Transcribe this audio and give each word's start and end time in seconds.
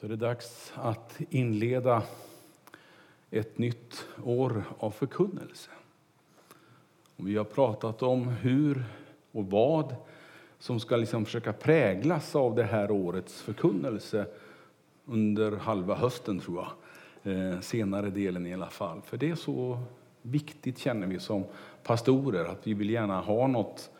så 0.00 0.06
är 0.06 0.10
det 0.10 0.16
dags 0.16 0.72
att 0.74 1.20
inleda 1.30 2.02
ett 3.30 3.58
nytt 3.58 4.06
år 4.24 4.64
av 4.78 4.90
förkunnelse. 4.90 5.70
Och 7.16 7.28
vi 7.28 7.36
har 7.36 7.44
pratat 7.44 8.02
om 8.02 8.28
hur 8.28 8.84
och 9.32 9.46
vad 9.46 9.94
som 10.58 10.80
ska 10.80 10.96
liksom 10.96 11.24
försöka 11.24 11.52
präglas 11.52 12.36
av 12.36 12.54
det 12.54 12.64
här 12.64 12.90
årets 12.90 13.42
förkunnelse 13.42 14.26
under 15.04 15.56
halva 15.56 15.94
hösten, 15.94 16.40
tror 16.40 16.64
jag. 16.64 17.32
Eh, 17.32 17.60
senare 17.60 18.10
delen 18.10 18.46
i 18.46 18.54
alla 18.54 18.70
fall. 18.70 19.02
För 19.02 19.16
det 19.16 19.30
är 19.30 19.34
så 19.34 19.80
viktigt, 20.22 20.78
känner 20.78 21.06
vi 21.06 21.20
som 21.20 21.44
pastorer, 21.82 22.44
att 22.44 22.66
vi 22.66 22.74
vill 22.74 22.90
gärna 22.90 23.20
ha 23.20 23.46
något 23.46 23.90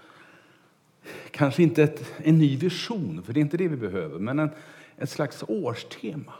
Kanske 1.31 1.63
inte 1.63 1.83
ett, 1.83 2.13
en 2.17 2.39
ny 2.39 2.57
vision, 2.57 3.23
för 3.23 3.33
det 3.33 3.41
är 3.41 3.43
inte 3.43 3.57
det 3.57 3.69
vi 3.69 3.77
behöver, 3.77 4.19
men 4.19 4.39
en, 4.39 4.51
ett 5.01 5.11
slags 5.11 5.45
årstema. 5.49 6.33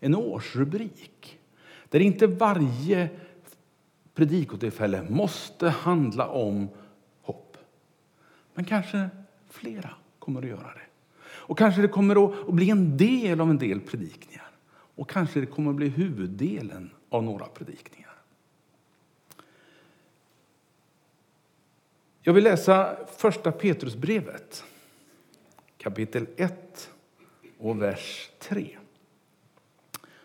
En 0.00 0.14
årsrubrik. 0.14 1.38
Där 1.88 2.00
inte 2.00 2.26
varje 2.26 3.10
predikotillfälle 4.14 5.02
måste 5.10 5.68
handla 5.68 6.28
om 6.28 6.68
hopp. 7.22 7.56
Men 8.54 8.64
kanske 8.64 9.08
flera 9.50 9.90
kommer 10.18 10.42
att 10.42 10.48
göra 10.48 10.74
det. 10.74 10.86
Och 11.22 11.58
kanske 11.58 11.82
det 11.82 11.88
kommer 11.88 12.26
att 12.48 12.54
bli 12.54 12.70
en 12.70 12.96
del 12.96 13.40
av 13.40 13.50
en 13.50 13.58
del 13.58 13.80
predikningar. 13.80 14.50
Och 14.70 15.10
kanske 15.10 15.40
det 15.40 15.46
kommer 15.46 15.70
att 15.70 15.76
bli 15.76 15.88
huvuddelen 15.88 16.90
av 17.08 17.22
några 17.22 17.46
predikningar. 17.46 18.14
Jag 22.22 22.32
vill 22.32 22.44
läsa 22.44 22.96
första 23.16 23.52
Petrusbrevet, 23.52 24.64
kapitel 25.78 26.26
1 26.36 26.90
och 27.58 27.82
vers 27.82 28.30
3. 28.38 28.68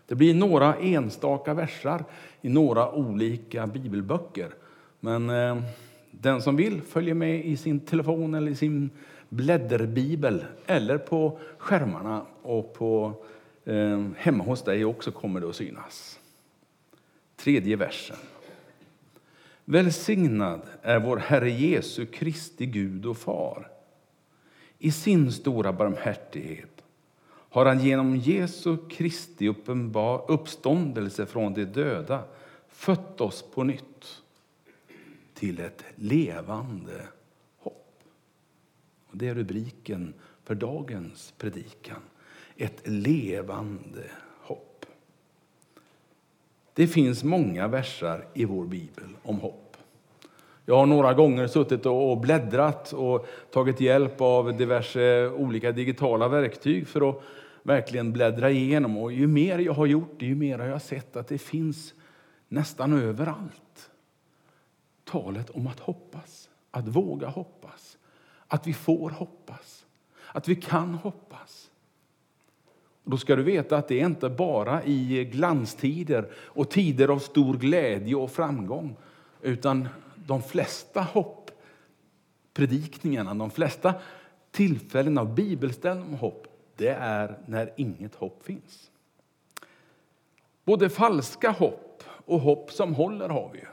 Det 0.05 0.15
blir 0.15 0.33
några 0.33 0.75
enstaka 0.75 1.53
versar 1.53 2.03
i 2.41 2.49
några 2.49 2.91
olika 2.91 3.67
bibelböcker. 3.67 4.51
Men 4.99 5.29
eh, 5.29 5.63
den 6.11 6.41
som 6.41 6.55
vill 6.55 6.81
följer 6.81 7.13
med 7.13 7.45
i 7.45 7.57
sin 7.57 7.79
telefon 7.79 8.33
eller 8.33 8.51
i 8.51 8.55
sin 8.55 8.89
blädderbibel 9.29 10.45
eller 10.65 10.97
på 10.97 11.39
skärmarna 11.57 12.25
och 12.41 12.73
på, 12.73 13.13
eh, 13.65 14.07
hemma 14.17 14.43
hos 14.43 14.63
dig 14.63 14.85
också 14.85 15.11
kommer 15.11 15.39
det 15.39 15.49
att 15.49 15.55
synas. 15.55 16.19
Tredje 17.35 17.75
versen. 17.75 18.17
Välsignad 19.65 20.61
är 20.81 20.99
vår 20.99 21.17
Herre 21.17 21.49
Jesu 21.49 22.05
Kristi 22.05 22.65
Gud 22.65 23.05
och 23.05 23.17
Far. 23.17 23.67
I 24.79 24.91
sin 24.91 25.31
stora 25.31 25.73
barmhärtighet 25.73 26.80
har 27.51 27.65
han 27.65 27.79
genom 27.79 28.15
Jesu 28.15 28.77
Kristi 28.89 29.47
uppenbar 29.47 30.31
uppståndelse 30.31 31.25
från 31.25 31.53
de 31.53 31.65
döda 31.65 32.23
fött 32.69 33.21
oss 33.21 33.45
på 33.53 33.63
nytt 33.63 34.21
till 35.33 35.59
ett 35.59 35.83
levande 35.95 37.07
hopp. 37.57 38.03
Och 39.07 39.17
det 39.17 39.27
är 39.27 39.35
rubriken 39.35 40.13
för 40.43 40.55
dagens 40.55 41.33
predikan. 41.37 42.01
Ett 42.57 42.87
levande 42.87 44.03
hopp. 44.41 44.85
Det 46.73 46.87
finns 46.87 47.23
många 47.23 47.67
versar 47.67 48.25
i 48.33 48.45
vår 48.45 48.65
bibel 48.65 49.09
om 49.23 49.39
hopp. 49.39 49.77
Jag 50.65 50.75
har 50.75 50.85
några 50.85 51.13
gånger 51.13 51.47
suttit 51.47 51.85
och 51.85 52.17
bläddrat 52.17 52.93
och 52.93 53.27
tagit 53.51 53.81
hjälp 53.81 54.21
av 54.21 54.57
diverse 54.57 55.29
olika 55.29 55.71
digitala 55.71 56.27
verktyg 56.27 56.87
för 56.87 57.09
att 57.09 57.21
verkligen 57.63 58.11
bläddra 58.11 58.51
igenom. 58.51 58.97
Och 58.97 59.11
ju 59.11 59.27
mer 59.27 59.59
jag 59.59 59.73
har 59.73 59.85
gjort 59.85 60.21
ju 60.21 60.35
mer 60.35 60.59
har 60.59 60.65
jag 60.65 60.81
sett 60.81 61.15
att 61.15 61.27
det 61.27 61.37
finns 61.37 61.93
nästan 62.47 62.93
överallt 62.93 63.91
talet 65.03 65.49
om 65.49 65.67
att 65.67 65.79
hoppas, 65.79 66.49
att 66.71 66.87
våga 66.87 67.27
hoppas, 67.27 67.97
att 68.47 68.67
vi 68.67 68.73
får 68.73 69.09
hoppas, 69.09 69.85
att 70.31 70.47
vi 70.47 70.55
kan 70.55 70.93
hoppas. 70.93 71.71
Då 73.03 73.17
ska 73.17 73.35
du 73.35 73.43
veta 73.43 73.77
att 73.77 73.87
det 73.87 74.01
är 74.01 74.05
inte 74.05 74.29
bara 74.29 74.83
i 74.83 75.25
glanstider 75.25 76.31
och 76.33 76.69
tider 76.69 77.07
av 77.07 77.19
stor 77.19 77.57
glädje 77.57 78.15
och 78.15 78.31
framgång, 78.31 78.95
utan 79.41 79.87
de 80.15 80.41
flesta 80.41 81.01
hopppredikningarna, 81.01 83.33
de 83.33 83.51
flesta 83.51 83.93
tillfällen 84.51 85.17
av 85.17 85.35
bibelställen 85.35 86.03
om 86.03 86.13
hopp, 86.13 86.50
det 86.81 86.93
är 86.93 87.39
när 87.45 87.73
inget 87.77 88.15
hopp 88.15 88.43
finns. 88.43 88.91
Både 90.63 90.89
falska 90.89 91.51
hopp 91.51 92.03
och 92.07 92.39
hopp 92.39 92.71
som 92.71 92.95
håller 92.95 93.29
har 93.29 93.49
vi 93.53 93.59
ju. 93.59 93.65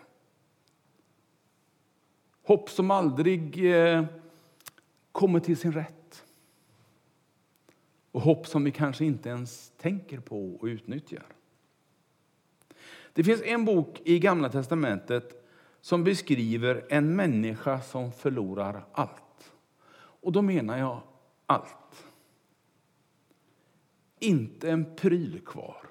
Hopp 2.43 2.71
som 2.71 2.91
aldrig 2.91 3.75
eh, 3.75 4.05
kommer 5.13 5.41
till 5.41 5.57
sin 5.57 5.73
rätt. 5.73 6.25
Och 8.13 8.21
hopp 8.21 8.47
som 8.47 8.65
vi 8.65 8.71
kanske 8.71 9.05
inte 9.05 9.29
ens 9.29 9.73
tänker 9.77 10.21
på 10.21 10.55
och 10.55 10.65
utnyttjar. 10.65 11.27
Det 13.13 13.25
finns 13.25 13.43
en 13.43 13.65
bok 13.65 14.01
i 14.05 14.19
Gamla 14.19 14.49
testamentet 14.49 15.47
som 15.81 16.05
beskriver 16.05 16.87
en 16.89 17.17
människa 17.17 17.81
som 17.81 18.13
förlorar 18.13 18.85
allt. 18.93 19.53
Och 19.97 20.33
då 20.33 20.43
menar 20.43 20.79
jag 20.79 21.01
allt. 21.47 22.08
Inte 24.19 24.71
en 24.71 24.97
pryl 24.97 25.41
kvar, 25.47 25.91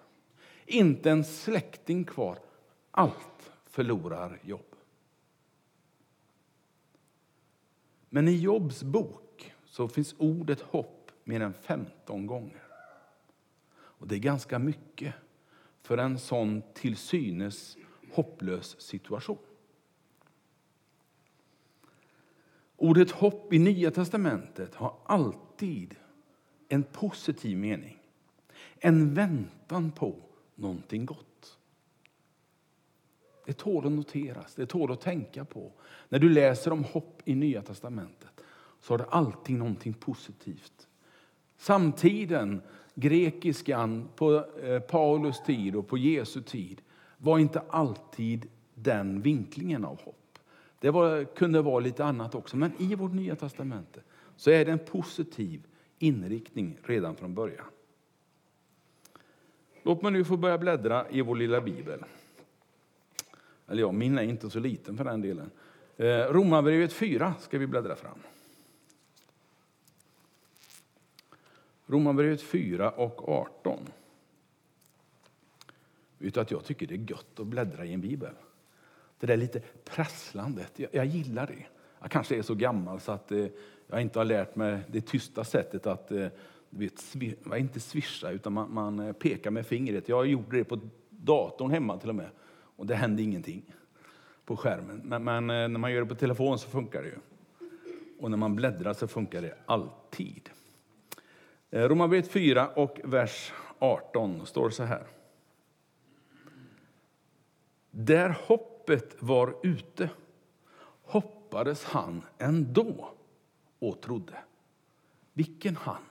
inte 0.65 1.11
en 1.11 1.23
släkting 1.23 2.03
kvar. 2.03 2.39
Allt 2.91 3.51
förlorar 3.63 4.39
jobb. 4.43 4.75
Men 8.09 8.27
i 8.27 8.35
Jobs 8.35 8.83
bok 8.83 9.53
så 9.65 9.88
finns 9.88 10.15
ordet 10.17 10.61
hopp 10.61 11.11
mer 11.23 11.41
än 11.41 11.53
15 11.53 12.27
gånger. 12.27 12.63
Och 13.69 14.07
Det 14.07 14.15
är 14.15 14.19
ganska 14.19 14.59
mycket 14.59 15.13
för 15.81 15.97
en 15.97 16.19
sån 16.19 16.61
till 16.73 16.97
synes 16.97 17.77
hopplös 18.11 18.81
situation. 18.81 19.38
Ordet 22.75 23.11
hopp 23.11 23.53
i 23.53 23.59
Nya 23.59 23.91
testamentet 23.91 24.75
har 24.75 24.95
alltid 25.05 25.95
en 26.67 26.83
positiv 26.83 27.57
mening. 27.57 27.96
En 28.79 29.13
väntan 29.13 29.91
på 29.91 30.15
någonting 30.55 31.05
gott. 31.05 31.57
Det 33.45 33.53
tål 33.53 33.85
att 33.85 33.91
noteras, 33.91 34.55
det 34.55 34.65
tål 34.65 34.91
att 34.91 35.01
tänka 35.01 35.45
på. 35.45 35.71
När 36.09 36.19
du 36.19 36.29
läser 36.29 36.71
om 36.71 36.83
hopp 36.83 37.21
i 37.25 37.35
Nya 37.35 37.61
testamentet 37.61 38.43
så 38.79 38.93
har 38.93 38.97
det 38.97 39.05
alltid 39.05 39.55
någonting 39.55 39.93
positivt 39.93 40.88
Samtiden, 41.57 42.61
grekiskan 42.95 44.09
på 44.15 44.45
eh, 44.63 44.79
Paulus 44.79 45.44
tid 45.44 45.75
och 45.75 45.88
på 45.88 45.97
Jesu 45.97 46.41
tid 46.41 46.81
var 47.17 47.39
inte 47.39 47.61
alltid 47.69 48.47
den 48.73 49.21
vinklingen 49.21 49.85
av 49.85 50.01
hopp. 50.01 50.39
Det 50.79 50.89
var, 50.89 51.23
kunde 51.23 51.61
vara 51.61 51.79
lite 51.79 52.05
annat 52.05 52.35
också, 52.35 52.57
men 52.57 52.71
i 52.79 52.95
vårt 52.95 53.13
Nya 53.13 53.35
testamente 53.35 54.01
så 54.35 54.51
är 54.51 54.65
det 54.65 54.71
en 54.71 54.79
positiv 54.79 55.67
inriktning 55.99 56.77
redan 56.83 57.15
från 57.15 57.33
början. 57.33 57.65
Låt 59.87 60.01
mig 60.01 60.11
nu 60.11 60.23
få 60.23 60.37
börja 60.37 60.57
bläddra 60.57 61.09
i 61.09 61.21
vår 61.21 61.35
lilla 61.35 61.61
bibel. 61.61 62.05
Eller 63.67 63.81
ja, 63.81 63.91
min 63.91 64.17
är 64.17 64.23
inte 64.23 64.49
så 64.49 64.59
liten 64.59 64.97
för 64.97 65.03
den 65.03 65.21
delen. 65.21 65.51
Eh, 65.97 66.05
Romarbrevet 66.05 66.93
4 66.93 67.33
ska 67.39 67.57
vi 67.57 67.67
bläddra 67.67 67.95
fram. 67.95 68.19
Romarbrevet 71.85 72.41
4 72.41 72.91
och 72.91 73.29
18. 73.29 73.79
Vet 76.17 76.33
du 76.33 76.39
att 76.39 76.51
jag 76.51 76.65
tycker 76.65 76.88
det 76.88 76.95
är 76.95 77.12
gött 77.12 77.39
att 77.39 77.47
bläddra 77.47 77.85
i 77.85 77.94
en 77.94 78.01
bibel? 78.01 78.33
Det 79.19 79.27
där 79.27 79.38
lite 79.38 79.62
prasslandet, 79.85 80.71
jag, 80.75 80.89
jag 80.91 81.06
gillar 81.06 81.47
det. 81.47 81.65
Jag 82.00 82.12
kanske 82.12 82.38
är 82.38 82.41
så 82.41 82.56
gammal 82.56 83.00
så 83.00 83.12
att 83.12 83.31
eh, 83.31 83.45
jag 83.88 84.01
inte 84.01 84.19
har 84.19 84.25
lärt 84.25 84.56
mig 84.56 84.79
det 84.88 85.01
tysta 85.01 85.44
sättet 85.44 85.88
att 85.88 86.12
eh, 86.12 86.27
vet, 86.69 86.99
svi, 86.99 87.35
inte 87.55 87.79
svischa, 87.79 88.31
utan 88.31 88.53
man, 88.53 88.73
man, 88.73 88.99
eh, 88.99 89.13
pekar 89.13 89.51
med 89.51 89.65
fingret. 89.65 90.09
Jag 90.09 90.27
gjorde 90.27 90.57
det 90.57 90.63
på 90.63 90.79
datorn 91.09 91.71
hemma 91.71 91.97
till 91.97 92.09
och 92.09 92.15
med. 92.15 92.29
Och 92.75 92.85
det 92.85 92.95
hände 92.95 93.21
ingenting 93.21 93.73
på 94.45 94.57
skärmen. 94.57 95.01
Men, 95.03 95.23
men 95.23 95.49
eh, 95.49 95.67
när 95.67 95.79
man 95.79 95.91
gör 95.91 96.01
det 96.01 96.07
på 96.07 96.15
telefon 96.15 96.59
så 96.59 96.69
funkar 96.69 97.01
det 97.01 97.07
ju. 97.07 97.17
Och 98.19 98.31
när 98.31 98.37
man 98.37 98.55
bläddrar 98.55 98.93
så 98.93 99.07
funkar 99.07 99.41
det 99.41 99.57
alltid. 99.65 100.49
Eh, 101.69 101.81
Romarbrevet 101.81 102.31
4 102.31 102.67
och 102.67 102.99
vers 103.03 103.53
18 103.79 104.45
står 104.45 104.69
så 104.69 104.83
här. 104.83 105.07
Där 107.91 108.37
hoppet 108.47 109.15
var 109.19 109.55
ute 109.63 110.09
hoppades 111.03 111.83
han 111.83 112.21
ändå 112.37 113.09
och 113.79 114.01
trodde. 114.01 114.33
Vilken 115.33 115.75
han? 115.75 116.01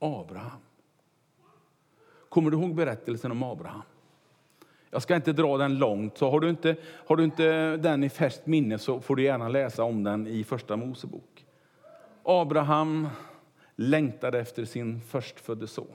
Abraham. 0.00 0.60
Kommer 2.28 2.50
du 2.50 2.56
ihåg 2.56 2.74
berättelsen 2.74 3.30
om 3.30 3.42
Abraham? 3.42 3.82
Jag 4.90 5.02
ska 5.02 5.16
inte 5.16 5.32
dra 5.32 5.58
den 5.58 5.78
långt, 5.78 6.18
så 6.18 6.30
har 6.30 6.40
du 6.40 6.50
inte, 6.50 6.76
har 7.06 7.16
du 7.16 7.24
inte 7.24 7.76
den 7.76 8.04
i 8.04 8.08
färskt 8.08 8.46
minne 8.46 8.78
så 8.78 9.00
får 9.00 9.16
du 9.16 9.22
gärna 9.22 9.48
läsa 9.48 9.84
om 9.84 10.04
den 10.04 10.26
i 10.26 10.44
Första 10.44 10.76
Mosebok. 10.76 11.46
Abraham 12.22 13.08
längtade 13.76 14.40
efter 14.40 14.64
sin 14.64 15.00
förstfödde 15.00 15.66
son. 15.66 15.86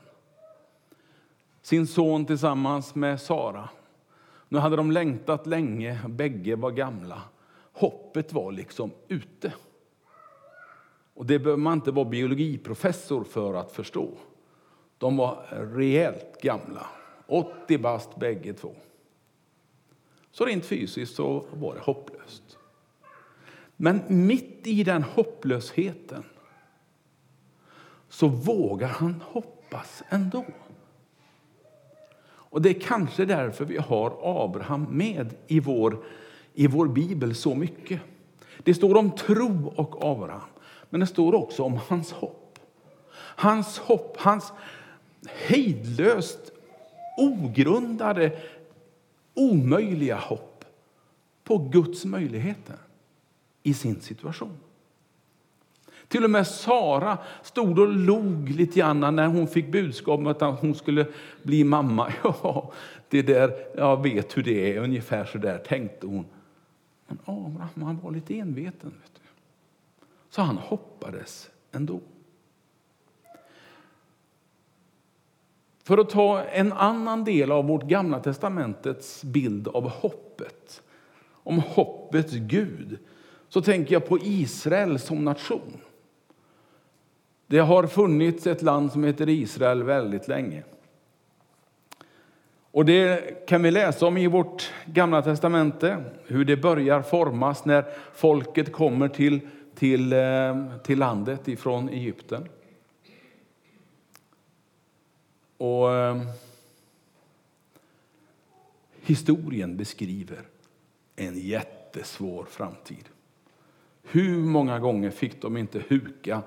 Sin 1.62 1.88
son 1.88 2.26
tillsammans 2.26 2.96
med 2.96 3.22
Sara. 3.22 3.70
Nu 4.50 4.60
hade 4.60 4.76
de 4.76 4.92
längtat 4.92 5.48
länge, 5.48 6.00
bägge 6.08 6.56
var 6.56 6.72
gamla. 6.72 7.22
Hoppet 7.74 8.34
var 8.34 8.52
liksom 8.52 8.92
ute. 9.08 9.54
Och 11.16 11.26
Det 11.26 11.40
behöver 11.40 11.62
man 11.62 11.78
inte 11.78 11.92
vara 11.92 12.10
biologiprofessor 12.10 13.24
för 13.24 13.54
att 13.54 13.72
förstå. 13.72 14.10
De 14.98 15.18
var 15.18 15.48
rejält 15.76 16.42
gamla, 16.42 16.88
80 17.28 17.78
bast 17.78 18.16
bägge 18.16 18.54
två. 18.54 18.76
Så 20.32 20.46
rent 20.46 20.66
fysiskt 20.66 21.16
så 21.16 21.46
var 21.54 21.76
det 21.76 21.82
hopplöst. 21.82 22.58
Men 23.76 24.02
mitt 24.08 24.68
i 24.68 24.84
den 24.84 25.04
hopplösheten 25.04 26.24
så 28.10 28.28
vågar 28.28 28.88
han 28.88 29.22
hoppas 29.26 30.04
ändå. 30.10 30.46
Och 32.56 32.62
Det 32.62 32.70
är 32.70 32.80
kanske 32.80 33.26
därför 33.26 33.66
vi 33.66 33.78
har 33.78 34.18
Abraham 34.22 34.84
med 34.90 35.36
i 35.48 35.60
vår, 35.60 36.06
i 36.54 36.68
vår 36.68 36.88
bibel 36.88 37.36
så 37.36 37.56
mycket. 37.56 38.02
Det 38.64 38.74
står 38.74 38.98
om 38.98 39.12
tro 39.12 39.74
och 39.76 40.12
Abraham, 40.12 40.50
men 40.90 41.00
det 41.00 41.08
står 41.08 41.36
också 41.36 41.64
om 41.64 41.80
hans 41.88 42.12
hopp. 42.12 42.60
Hans 43.18 43.78
hopp, 43.78 44.18
hans 44.18 44.54
hejdlöst 45.48 46.52
ogrundade, 47.18 48.32
omöjliga 49.34 50.16
hopp 50.16 50.66
på 51.44 51.58
Guds 51.58 52.06
möjligheter 52.06 52.76
i 53.64 53.74
sin 53.74 54.02
situation. 54.02 54.58
Till 56.08 56.24
och 56.24 56.30
med 56.30 56.48
Sara 56.48 57.18
stod 57.44 57.80
och 57.80 57.88
log 57.88 58.50
lite 58.50 58.80
grann 58.80 59.16
när 59.16 59.28
hon 59.28 59.48
fick 59.48 59.72
budskapet 59.72 60.42
att 60.42 60.60
hon 60.60 60.76
skulle 60.76 61.08
bli 61.44 61.64
mamma. 61.64 62.14
Ja, 62.24 62.72
det 63.10 63.22
där, 63.22 63.52
jag 63.76 64.04
vet 64.04 64.38
hur 64.38 64.44
det 64.44 64.76
är, 64.76 64.80
ungefär 64.80 65.26
så 65.26 65.38
där 65.38 65.58
tänkte 65.58 66.08
hon. 66.08 66.26
Men 67.08 67.18
Abraham 67.26 67.82
han 67.82 68.00
var 68.04 68.12
lite 68.12 68.40
enveten. 68.40 68.94
Vet 69.02 69.12
du. 69.14 69.25
Så 70.36 70.42
han 70.42 70.58
hoppades 70.58 71.50
ändå. 71.72 72.00
För 75.84 75.98
att 75.98 76.10
ta 76.10 76.44
en 76.44 76.74
annan 76.74 77.24
del 77.24 77.52
av 77.52 77.68
vårt 77.68 77.84
gamla 77.84 78.20
testamentets 78.20 79.24
bild 79.24 79.68
av 79.68 79.90
hoppet, 79.90 80.84
om 81.28 81.60
hoppets 81.60 82.34
Gud, 82.34 83.00
så 83.50 83.62
tänker 83.62 83.94
jag 83.94 84.08
på 84.08 84.20
Israel 84.22 85.00
som 85.00 85.26
nation. 85.26 85.78
Det 87.48 87.60
har 87.60 87.88
funnits 87.88 88.48
ett 88.48 88.62
land 88.62 88.92
som 88.92 89.04
heter 89.04 89.30
Israel 89.30 89.84
väldigt 89.84 90.28
länge. 90.28 90.64
Och 92.72 92.86
Det 92.86 93.48
kan 93.48 93.64
vi 93.64 93.72
läsa 93.72 94.06
om 94.06 94.18
i 94.18 94.28
vårt 94.28 94.72
gamla 94.86 95.22
testamente, 95.22 96.04
hur 96.26 96.46
det 96.46 96.58
börjar 96.58 97.02
formas 97.02 97.66
när 97.66 97.86
folket 98.14 98.72
kommer 98.72 99.08
till, 99.08 99.42
till, 99.76 100.14
eh, 100.14 100.78
till 100.84 101.00
landet 101.00 101.48
ifrån 101.48 101.90
Egypten. 101.90 102.48
Och 105.58 105.94
eh, 105.94 106.22
Historien 109.02 109.78
beskriver 109.78 110.42
en 111.16 111.40
jättesvår 111.40 112.46
framtid. 112.50 113.10
Hur 114.04 114.38
många 114.38 114.80
gånger 114.80 115.12
fick 115.12 115.42
de 115.42 115.58
inte 115.58 115.84
huka 115.88 116.42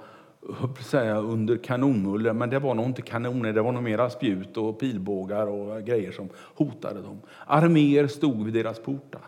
säga, 0.81 1.17
under 1.17 1.57
kanonmuller, 1.57 2.33
men 2.33 2.51
det 2.51 2.59
var 2.59 2.75
nog 2.75 2.87
inte 2.87 3.03
kanoner, 3.03 3.53
det 3.53 3.63
var 3.63 3.73
nog 3.73 3.83
mera 3.83 4.11
spjut 4.11 4.57
och 4.57 4.81
pilbågar 4.81 5.47
och 5.47 5.83
grejer 5.83 6.13
som 6.13 6.29
hotade 6.37 7.03
dem. 7.03 7.21
Arméer 7.47 8.07
stod 8.07 8.45
vid 8.45 8.55
deras 8.55 8.79
portar. 8.79 9.23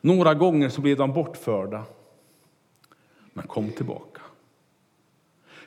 Några 0.00 0.34
gånger 0.34 0.68
så 0.68 0.80
blev 0.80 0.96
de 0.96 1.12
bortförda, 1.12 1.82
men 3.32 3.46
kom 3.46 3.70
tillbaka. 3.70 4.20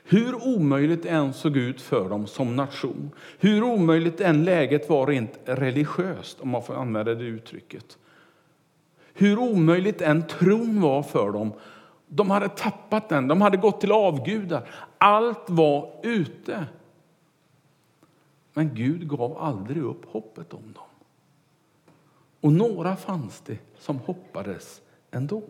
Hur 0.04 0.46
omöjligt 0.46 1.04
än 1.04 1.32
såg 1.32 1.56
ut 1.56 1.80
för 1.80 2.08
dem 2.08 2.26
som 2.26 2.56
nation, 2.56 3.10
hur 3.38 3.62
omöjligt 3.62 4.20
än 4.20 4.44
läget 4.44 4.88
var 4.88 5.06
rent 5.06 5.38
religiöst, 5.44 6.40
om 6.40 6.48
man 6.48 6.62
får 6.62 6.74
använda 6.74 7.14
det 7.14 7.24
uttrycket, 7.24 7.98
hur 9.14 9.38
omöjligt 9.38 10.00
än 10.00 10.26
tron 10.26 10.80
var 10.80 11.02
för 11.02 11.32
dem, 11.32 11.52
de 12.08 12.30
hade 12.30 12.48
tappat 12.48 13.08
den, 13.08 13.28
de 13.28 13.40
hade 13.40 13.56
gått 13.56 13.80
till 13.80 13.92
avgudar. 13.92 14.70
Allt 14.98 15.50
var 15.50 16.00
ute. 16.02 16.66
Men 18.52 18.74
Gud 18.74 19.08
gav 19.08 19.38
aldrig 19.38 19.82
upp 19.82 20.04
hoppet 20.04 20.54
om 20.54 20.72
dem. 20.72 20.84
Och 22.40 22.52
några 22.52 22.96
fanns 22.96 23.40
det 23.40 23.58
som 23.78 23.98
hoppades 23.98 24.80
ändå. 25.10 25.42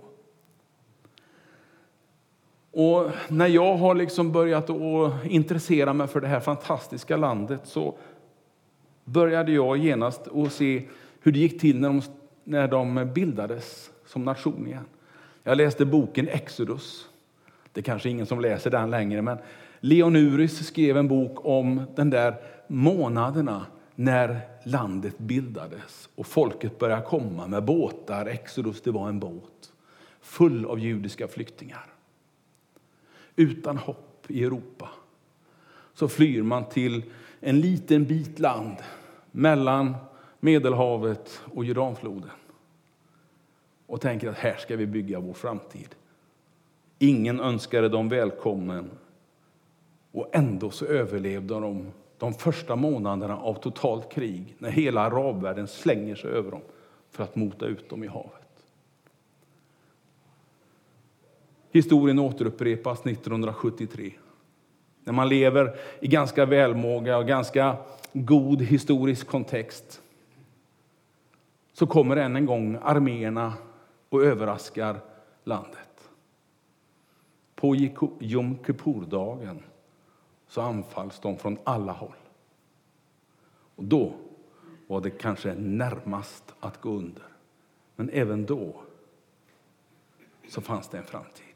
Och 2.75 3.11
när 3.29 3.47
jag 3.47 3.77
har 3.77 3.95
liksom 3.95 4.33
börjat 4.33 4.71
att 4.71 5.27
intressera 5.27 5.93
mig 5.93 6.07
för 6.07 6.21
det 6.21 6.27
här 6.27 6.41
fantastiska 6.41 7.17
landet 7.17 7.61
så 7.65 7.95
började 9.05 9.53
jag 9.53 9.77
genast 9.77 10.29
att 10.29 10.53
se 10.53 10.83
hur 11.21 11.33
det 11.33 11.39
gick 11.39 11.61
till 11.61 11.81
när 11.81 11.89
de, 11.89 12.03
när 12.45 12.69
de 12.69 13.11
bildades 13.15 13.91
som 14.07 14.25
nation 14.25 14.67
igen. 14.67 14.85
Jag 15.43 15.57
läste 15.57 15.85
boken 15.85 16.29
Exodus. 16.29 17.09
Det 17.73 17.81
är 17.81 17.83
kanske 17.83 18.09
ingen 18.09 18.27
som 18.27 18.41
läser 18.41 18.71
den 18.71 18.91
längre, 18.91 19.23
men 19.23 19.39
Leon 19.81 20.17
Uris 20.17 20.67
skrev 20.67 20.97
en 20.97 21.09
bok 21.09 21.47
om 21.47 21.83
den 21.97 22.11
där 22.11 22.35
månaderna 22.67 23.67
när 23.95 24.41
landet 24.65 25.19
bildades 25.19 26.09
och 26.15 26.27
folket 26.27 26.79
började 26.79 27.03
komma 27.03 27.47
med 27.47 27.65
båtar. 27.65 28.27
Exodus 28.27 28.83
det 28.83 28.91
var 28.91 29.09
en 29.09 29.21
båt 29.21 29.73
full 30.21 30.67
av 30.67 30.79
judiska 30.79 31.29
flyktingar. 31.29 31.94
Utan 33.37 33.79
hopp 33.79 34.31
i 34.31 34.45
Europa 34.45 34.89
så 35.95 36.09
flyr 36.09 36.43
man 36.43 36.69
till 36.69 37.03
en 37.41 37.61
liten 37.61 38.05
bit 38.05 38.39
land 38.39 38.77
mellan 39.31 39.95
Medelhavet 40.41 41.43
och 41.55 41.65
Jordanfloden 41.65 42.31
och 43.87 44.01
tänker 44.01 44.29
att 44.29 44.39
här 44.39 44.57
ska 44.57 44.77
vi 44.77 44.87
bygga 44.87 45.21
vår 45.21 45.33
framtid. 45.33 45.95
Ingen 46.99 47.41
önskade 47.41 47.89
dem 47.89 48.09
välkommen 48.09 48.91
och 50.13 50.29
ändå 50.33 50.71
så 50.71 50.85
överlevde 50.85 51.55
de 51.55 51.93
de 52.19 52.35
första 52.35 52.77
månaderna 52.77 53.39
av 53.39 53.55
totalt 53.55 54.13
krig 54.13 54.57
när 54.59 54.71
hela 54.71 55.01
arabvärlden 55.01 55.69
slänger 55.69 56.15
sig 56.15 56.31
över 56.31 56.51
dem 56.51 56.61
för 57.11 57.25
att 57.25 57.37
mota 57.37 57.67
ut 57.67 57.91
dem 57.91 58.05
i 58.05 58.07
havet. 58.07 58.44
Historien 61.75 62.19
återupprepas 62.19 63.07
1973 63.07 64.13
när 65.05 65.13
man 65.13 65.29
lever 65.29 65.77
i 66.01 66.09
ganska 66.09 66.47
välmåga 66.47 67.19
och 67.19 67.27
ganska 67.27 67.77
god 68.13 68.63
historisk 68.63 69.27
kontext 69.27 70.03
så 71.73 71.87
kommer 71.87 72.17
än 72.17 72.37
en 72.37 72.47
gång 72.47 72.79
arméerna 72.83 73.55
och 74.09 74.25
överraskar 74.25 75.01
landet. 75.45 76.11
På 77.55 77.75
Jom 78.21 78.59
Kippur-dagen 78.67 79.63
så 80.49 80.61
anfalls 80.61 81.21
de 81.21 81.39
från 81.39 81.59
alla 81.65 81.93
håll. 81.93 82.17
Och 83.77 83.85
då 83.85 84.13
var 84.87 85.01
det 85.01 85.11
kanske 85.11 85.55
närmast 85.55 86.55
att 86.61 86.81
gå 86.81 86.91
under. 86.91 87.25
Men 87.97 88.11
även 88.11 88.47
då 88.47 88.83
så 90.49 90.61
fanns 90.61 90.89
det 90.89 90.99
en 90.99 91.05
framtid. 91.05 91.54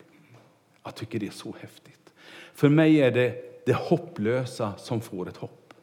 Jag 0.88 0.94
tycker 0.94 1.18
det 1.18 1.26
är 1.26 1.30
så 1.30 1.54
häftigt. 1.60 2.12
För 2.54 2.68
mig 2.68 2.96
är 3.00 3.10
det 3.10 3.64
det 3.66 3.74
hopplösa 3.74 4.72
som 4.76 5.00
får 5.00 5.28
ett 5.28 5.36
hopp. 5.36 5.74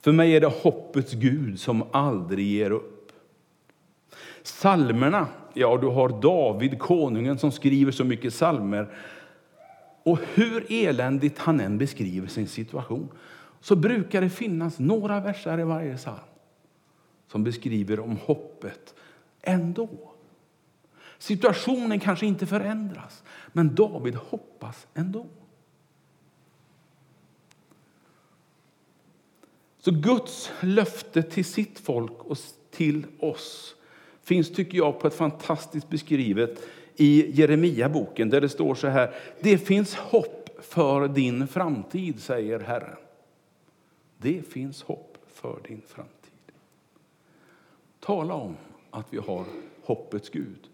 För 0.00 0.12
mig 0.12 0.36
är 0.36 0.40
det 0.40 0.46
hoppets 0.46 1.12
Gud 1.12 1.60
som 1.60 1.84
aldrig 1.90 2.46
ger 2.46 2.70
upp. 2.70 3.12
Salmerna, 4.42 5.28
ja 5.54 5.78
du 5.80 5.86
har 5.86 6.08
David, 6.08 6.78
konungen, 6.78 7.38
som 7.38 7.52
skriver 7.52 7.92
så 7.92 8.04
mycket 8.04 8.34
salmer. 8.34 8.96
Och 10.02 10.18
hur 10.34 10.66
eländigt 10.72 11.38
han 11.38 11.60
än 11.60 11.78
beskriver 11.78 12.28
sin 12.28 12.48
situation 12.48 13.08
så 13.60 13.76
brukar 13.76 14.20
det 14.20 14.30
finnas 14.30 14.78
några 14.78 15.20
verser 15.20 15.60
i 15.60 15.64
varje 15.64 15.96
psalm 15.96 16.18
som 17.26 17.44
beskriver 17.44 18.00
om 18.00 18.16
hoppet 18.16 18.94
ändå. 19.42 19.88
Situationen 21.18 22.00
kanske 22.00 22.26
inte 22.26 22.46
förändras, 22.46 23.22
men 23.52 23.74
David 23.74 24.14
hoppas 24.14 24.86
ändå. 24.94 25.26
Så 29.78 29.90
Guds 29.90 30.50
löfte 30.60 31.22
till 31.22 31.44
sitt 31.44 31.78
folk 31.78 32.24
och 32.24 32.38
till 32.70 33.06
oss 33.18 33.74
finns, 34.22 34.52
tycker 34.52 34.78
jag, 34.78 35.00
på 35.00 35.06
ett 35.06 35.14
fantastiskt 35.14 35.88
beskrivet 35.88 36.66
i 36.96 37.40
Jeremia-boken 37.40 38.30
där 38.30 38.40
det 38.40 38.48
står 38.48 38.74
så 38.74 38.88
här. 38.88 39.14
Det 39.40 39.58
finns 39.58 39.94
hopp 39.94 40.48
för 40.60 41.08
din 41.08 41.48
framtid, 41.48 42.22
säger 42.22 42.60
Herren. 42.60 42.96
Det 44.18 44.42
finns 44.42 44.82
hopp 44.82 45.18
för 45.28 45.60
din 45.68 45.82
framtid. 45.86 46.52
Tala 48.00 48.34
om 48.34 48.56
att 48.90 49.06
vi 49.10 49.18
har 49.18 49.44
hoppets 49.82 50.28
Gud. 50.28 50.67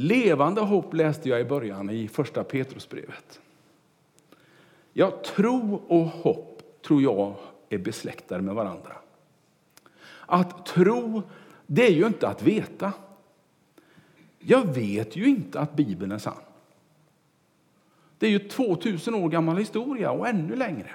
Levande 0.00 0.60
hopp 0.60 0.94
läste 0.94 1.28
jag 1.28 1.40
i 1.40 1.44
början 1.44 1.90
i 1.90 2.08
första 2.08 2.44
Petrusbrevet. 2.44 3.40
Ja, 4.92 5.22
tro 5.24 5.74
och 5.74 6.04
hopp 6.04 6.62
tror 6.82 7.02
jag 7.02 7.34
är 7.68 7.78
besläktade 7.78 8.42
med 8.42 8.54
varandra. 8.54 8.96
Att 10.26 10.66
tro, 10.66 11.22
det 11.66 11.86
är 11.86 11.92
ju 11.92 12.06
inte 12.06 12.28
att 12.28 12.42
veta. 12.42 12.92
Jag 14.38 14.74
vet 14.74 15.16
ju 15.16 15.26
inte 15.28 15.60
att 15.60 15.76
Bibeln 15.76 16.12
är 16.12 16.18
sann. 16.18 16.42
Det 18.18 18.26
är 18.26 18.30
ju 18.30 18.38
2000 18.38 19.14
år 19.14 19.28
gammal 19.28 19.56
historia 19.56 20.10
och 20.10 20.28
ännu 20.28 20.56
längre. 20.56 20.90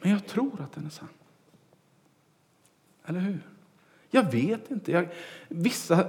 Men 0.00 0.10
jag 0.10 0.26
tror 0.26 0.60
att 0.60 0.72
den 0.72 0.86
är 0.86 0.90
sann. 0.90 1.08
Eller 3.04 3.20
hur? 3.20 3.40
Jag 4.10 4.30
vet 4.30 4.70
inte. 4.70 4.92
Jag, 4.92 5.08
vissa 5.48 6.08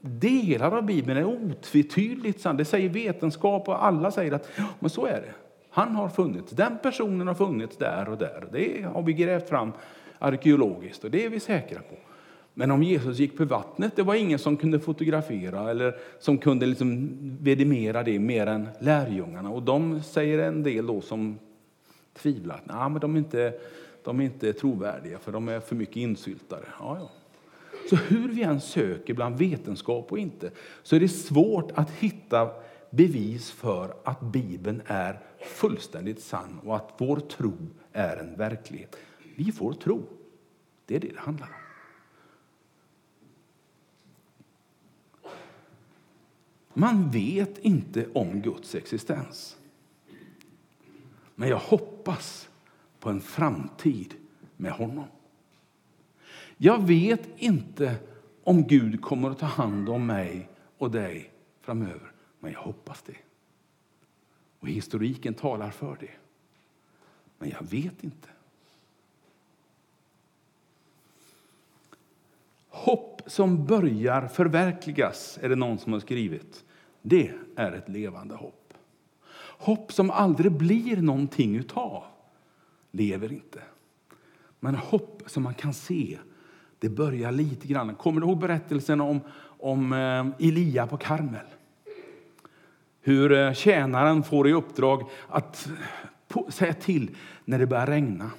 delar 0.00 0.76
av 0.76 0.82
Bibeln 0.82 1.18
är 1.18 1.24
otvetydigt 1.24 2.40
sann. 2.40 2.56
Det 2.56 2.64
säger 2.64 2.88
vetenskap 2.88 3.68
och 3.68 3.84
alla 3.84 4.10
säger 4.10 4.32
att 4.32 4.48
ja, 4.56 4.64
men 4.80 4.90
så 4.90 5.06
är 5.06 5.20
det. 5.20 5.34
Han 5.70 5.96
har 5.96 6.08
funnits. 6.08 6.52
Den 6.52 6.78
personen 6.82 7.26
har 7.26 7.34
funnits 7.34 7.76
där 7.76 8.08
och 8.08 8.18
där. 8.18 8.48
Det 8.52 8.82
har 8.82 9.02
vi 9.02 9.12
grävt 9.12 9.48
fram 9.48 9.72
arkeologiskt 10.18 11.04
och 11.04 11.10
det 11.10 11.24
är 11.24 11.28
vi 11.28 11.40
säkra 11.40 11.78
på. 11.78 11.96
Men 12.54 12.70
om 12.70 12.82
Jesus 12.82 13.18
gick 13.18 13.36
på 13.36 13.44
vattnet, 13.44 13.96
det 13.96 14.02
var 14.02 14.14
ingen 14.14 14.38
som 14.38 14.56
kunde 14.56 14.80
fotografera 14.80 15.70
eller 15.70 15.96
som 16.18 16.38
kunde 16.38 16.66
liksom 16.66 17.08
vidimera 17.40 18.02
det 18.02 18.18
mer 18.18 18.46
än 18.46 18.68
lärjungarna. 18.80 19.50
Och 19.50 19.62
de 19.62 20.02
säger 20.02 20.38
en 20.38 20.62
del 20.62 20.86
då 20.86 21.00
som 21.00 21.38
tvivlar. 22.14 22.54
att 22.54 22.66
nah, 22.66 22.88
men 22.88 23.00
de 23.00 23.14
är 23.14 23.18
inte, 23.18 23.52
de 24.04 24.20
är 24.20 24.24
inte 24.24 24.52
trovärdiga 24.52 25.18
för 25.18 25.32
de 25.32 25.48
är 25.48 25.60
för 25.60 25.74
mycket 25.76 25.96
insyltade. 25.96 26.66
Ja, 26.80 26.96
ja. 27.00 27.10
Så 27.88 27.96
hur 27.96 28.28
vi 28.28 28.42
än 28.42 28.60
söker 28.60 29.14
bland 29.14 29.38
vetenskap 29.38 30.12
och 30.12 30.18
inte 30.18 30.50
så 30.82 30.96
är 30.96 31.00
det 31.00 31.08
svårt 31.08 31.70
att 31.74 31.90
hitta 31.90 32.50
bevis 32.90 33.50
för 33.50 33.96
att 34.04 34.20
Bibeln 34.20 34.82
är 34.86 35.20
fullständigt 35.40 36.22
sann 36.22 36.60
och 36.64 36.76
att 36.76 36.94
vår 36.98 37.16
tro 37.16 37.56
är 37.92 38.16
en 38.16 38.36
verklighet. 38.36 38.96
Vi 39.36 39.52
får 39.52 39.72
tro. 39.72 40.02
Det 40.86 40.96
är 40.96 41.00
det 41.00 41.08
det 41.08 41.18
handlar 41.18 41.46
om. 41.46 41.52
Man 46.74 47.10
vet 47.10 47.58
inte 47.58 48.06
om 48.14 48.40
Guds 48.40 48.74
existens. 48.74 49.56
Men 51.34 51.48
jag 51.48 51.58
hoppas 51.58 52.48
på 53.00 53.10
en 53.10 53.20
framtid 53.20 54.14
med 54.56 54.72
honom. 54.72 55.04
Jag 56.60 56.86
vet 56.86 57.28
inte 57.36 57.96
om 58.44 58.66
Gud 58.66 59.02
kommer 59.02 59.30
att 59.30 59.38
ta 59.38 59.46
hand 59.46 59.88
om 59.88 60.06
mig 60.06 60.48
och 60.78 60.90
dig 60.90 61.32
framöver, 61.60 62.12
men 62.40 62.52
jag 62.52 62.60
hoppas 62.60 63.02
det. 63.02 63.16
Och 64.58 64.68
historiken 64.68 65.34
talar 65.34 65.70
för 65.70 65.96
det. 66.00 66.10
Men 67.38 67.50
jag 67.50 67.62
vet 67.62 68.04
inte. 68.04 68.28
Hopp 72.68 73.22
som 73.26 73.66
börjar 73.66 74.28
förverkligas, 74.28 75.38
är 75.42 75.48
det 75.48 75.56
någon 75.56 75.78
som 75.78 75.92
har 75.92 76.00
skrivit. 76.00 76.64
Det 77.02 77.32
är 77.56 77.72
ett 77.72 77.88
levande 77.88 78.34
hopp. 78.34 78.74
Hopp 79.58 79.92
som 79.92 80.10
aldrig 80.10 80.52
blir 80.52 80.96
någonting 80.96 81.56
utav 81.56 82.04
lever 82.90 83.32
inte. 83.32 83.62
Men 84.60 84.74
hopp 84.74 85.22
som 85.26 85.42
man 85.42 85.54
kan 85.54 85.74
se, 85.74 86.18
det 86.78 86.88
börjar 86.88 87.32
lite 87.32 87.68
grann. 87.68 87.94
Kommer 87.94 88.20
du 88.20 88.26
ihåg 88.26 88.38
berättelsen 88.38 89.00
om, 89.00 89.20
om 89.58 89.92
eh, 89.92 90.48
Elia 90.48 90.86
på 90.86 90.96
Karmel? 90.96 91.46
Hur 93.00 93.32
eh, 93.32 93.52
tjänaren 93.52 94.22
får 94.22 94.48
i 94.48 94.52
uppdrag 94.52 95.02
att 95.28 95.68
säga 96.48 96.74
till 96.74 97.16
när 97.44 97.58
det 97.58 97.66
börjar 97.66 97.86
regna. 97.86 98.30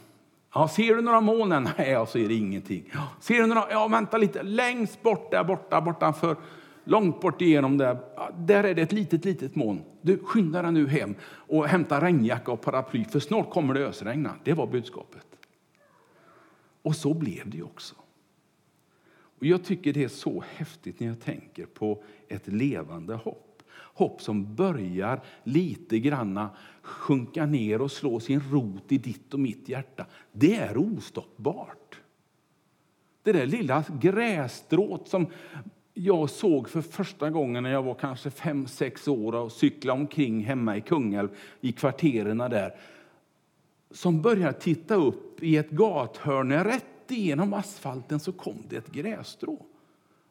Ja, 0.54 0.68
ser 0.68 0.96
du 0.96 1.02
några 1.02 1.22
moln? 1.22 1.50
Nej, 1.78 1.90
jag 1.90 2.08
ser 2.08 2.32
ingenting. 2.32 2.92
Ser 3.20 3.42
du 3.42 3.46
några? 3.48 3.64
Ja, 3.72 3.88
vänta 3.88 4.18
lite. 4.18 4.44
Längst 4.44 5.04
bort 5.04 5.32
där 5.32 5.44
borta, 5.44 5.82
bortanför, 5.82 6.36
långt 6.84 7.22
bort 7.22 7.42
igenom 7.42 7.78
där, 7.78 7.98
där 8.38 8.64
är 8.64 8.76
det 8.76 8.82
ett 8.82 8.92
litet, 8.92 9.26
litet 9.26 9.56
moln. 9.56 9.82
Du, 10.02 10.18
skynda 10.18 10.62
dig 10.62 10.72
nu 10.72 10.88
hem 10.88 11.16
och 11.24 11.68
hämta 11.68 12.02
regnjacka 12.02 12.52
och 12.52 12.62
paraply, 12.62 13.06
för 13.06 13.20
snart 13.20 13.50
kommer 13.50 13.74
det 13.74 13.88
ösregna. 13.88 14.34
Det 14.44 14.54
var 14.54 14.68
budskapet. 14.68 15.26
Och 16.82 16.96
så 16.96 17.14
blev 17.14 17.50
det 17.50 17.64
också. 17.64 17.96
Och 19.40 19.46
jag 19.46 19.64
tycker 19.64 19.94
det 19.94 20.04
är 20.04 20.08
så 20.08 20.44
häftigt 20.56 21.00
när 21.00 21.08
jag 21.08 21.20
tänker 21.20 21.66
på 21.66 22.04
ett 22.28 22.48
levande 22.48 23.16
hopp 23.16 23.46
hopp 24.00 24.22
som 24.22 24.56
börjar 24.56 25.22
lite 25.44 26.00
granna 26.00 26.50
sjunka 26.82 27.46
ner 27.46 27.82
och 27.82 27.92
slå 27.92 28.20
sin 28.20 28.42
rot 28.52 28.92
i 28.92 28.98
ditt 28.98 29.34
och 29.34 29.40
mitt 29.40 29.70
hjärta, 29.70 30.06
det 30.32 30.56
är 30.56 30.78
ostoppbart. 30.78 32.00
Det 33.24 33.32
där 33.32 33.46
lilla 33.46 33.84
grässtrået 34.02 35.08
som 35.08 35.28
jag 35.94 36.30
såg 36.30 36.70
för 36.70 36.82
första 36.82 37.30
gången 37.30 37.64
när 37.64 37.72
jag 37.72 37.84
var 37.84 37.94
kanske 37.94 38.30
fem 38.30 38.68
sex 38.68 39.08
år 39.08 39.36
och 39.36 39.52
cyklade 39.52 40.00
omkring 40.00 40.44
hemma 40.44 40.78
i 40.78 40.82
Kungälv, 40.82 41.30
i 41.62 41.72
kvarteren 41.72 42.38
där. 42.38 42.76
Som 43.92 44.22
började 44.22 44.54
titta 44.54 44.96
upp 44.96 45.44
i 45.44 45.58
ett 45.58 45.70
gathörn, 45.70 46.52
rätt 46.64 46.99
igenom 47.16 47.54
asfalten 47.54 48.20
så 48.20 48.32
kom 48.32 48.64
det 48.70 48.78
ett 48.78 48.92
grässtrå. 48.92 49.66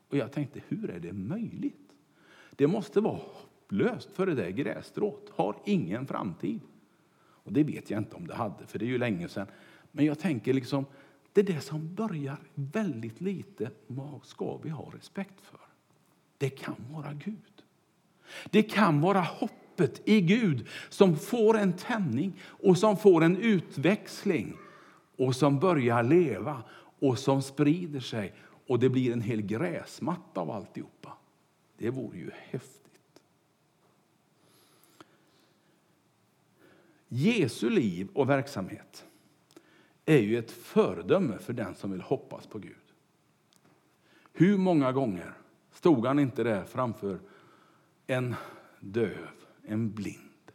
Och 0.08 0.16
jag 0.16 0.32
tänkte, 0.32 0.60
hur 0.68 0.90
är 0.90 1.00
det 1.00 1.12
möjligt? 1.12 1.92
Det 2.50 2.66
måste 2.66 3.00
vara 3.00 3.16
hopplöst 3.16 4.10
för 4.12 4.26
det 4.26 4.34
där 4.34 4.50
grässtrået. 4.50 5.30
Har 5.30 5.56
ingen 5.64 6.06
framtid. 6.06 6.60
Och 7.18 7.52
det 7.52 7.64
vet 7.64 7.90
jag 7.90 8.00
inte 8.00 8.16
om 8.16 8.26
det 8.26 8.34
hade, 8.34 8.66
för 8.66 8.78
det 8.78 8.84
är 8.84 8.88
ju 8.88 8.98
länge 8.98 9.28
sedan. 9.28 9.46
Men 9.92 10.04
jag 10.04 10.18
tänker 10.18 10.52
liksom, 10.52 10.86
det 11.32 11.40
är 11.40 11.44
det 11.44 11.60
som 11.60 11.94
börjar 11.94 12.36
väldigt 12.54 13.20
lite. 13.20 13.70
Vad 13.86 14.24
ska 14.24 14.56
vi 14.56 14.70
ha 14.70 14.92
respekt 14.94 15.40
för? 15.40 15.60
Det 16.38 16.50
kan 16.50 16.76
vara 16.90 17.12
Gud. 17.12 17.62
Det 18.50 18.62
kan 18.62 19.00
vara 19.00 19.20
hoppet 19.20 20.02
i 20.04 20.20
Gud 20.20 20.66
som 20.88 21.16
får 21.16 21.58
en 21.58 21.72
tändning 21.72 22.40
och 22.42 22.78
som 22.78 22.96
får 22.96 23.24
en 23.24 23.36
utväxling 23.36 24.56
och 25.18 25.36
som 25.36 25.58
börjar 25.58 26.02
leva 26.02 26.62
och 26.98 27.18
som 27.18 27.42
sprider 27.42 28.00
sig 28.00 28.34
och 28.66 28.78
det 28.78 28.88
blir 28.88 29.12
en 29.12 29.20
hel 29.20 29.42
gräsmatta 29.42 30.40
av 30.40 30.50
alltihopa. 30.50 31.12
Det 31.78 31.90
vore 31.90 32.18
ju 32.18 32.30
häftigt. 32.34 33.22
Jesu 37.08 37.70
liv 37.70 38.08
och 38.14 38.28
verksamhet 38.28 39.06
är 40.04 40.18
ju 40.18 40.38
ett 40.38 40.50
föredöme 40.50 41.38
för 41.38 41.52
den 41.52 41.74
som 41.74 41.90
vill 41.90 42.00
hoppas 42.00 42.46
på 42.46 42.58
Gud. 42.58 42.76
Hur 44.32 44.58
många 44.58 44.92
gånger 44.92 45.34
stod 45.72 46.06
han 46.06 46.18
inte 46.18 46.42
där 46.42 46.64
framför 46.64 47.20
en 48.06 48.34
döv, 48.80 49.30
en 49.62 49.90
blind, 49.90 50.52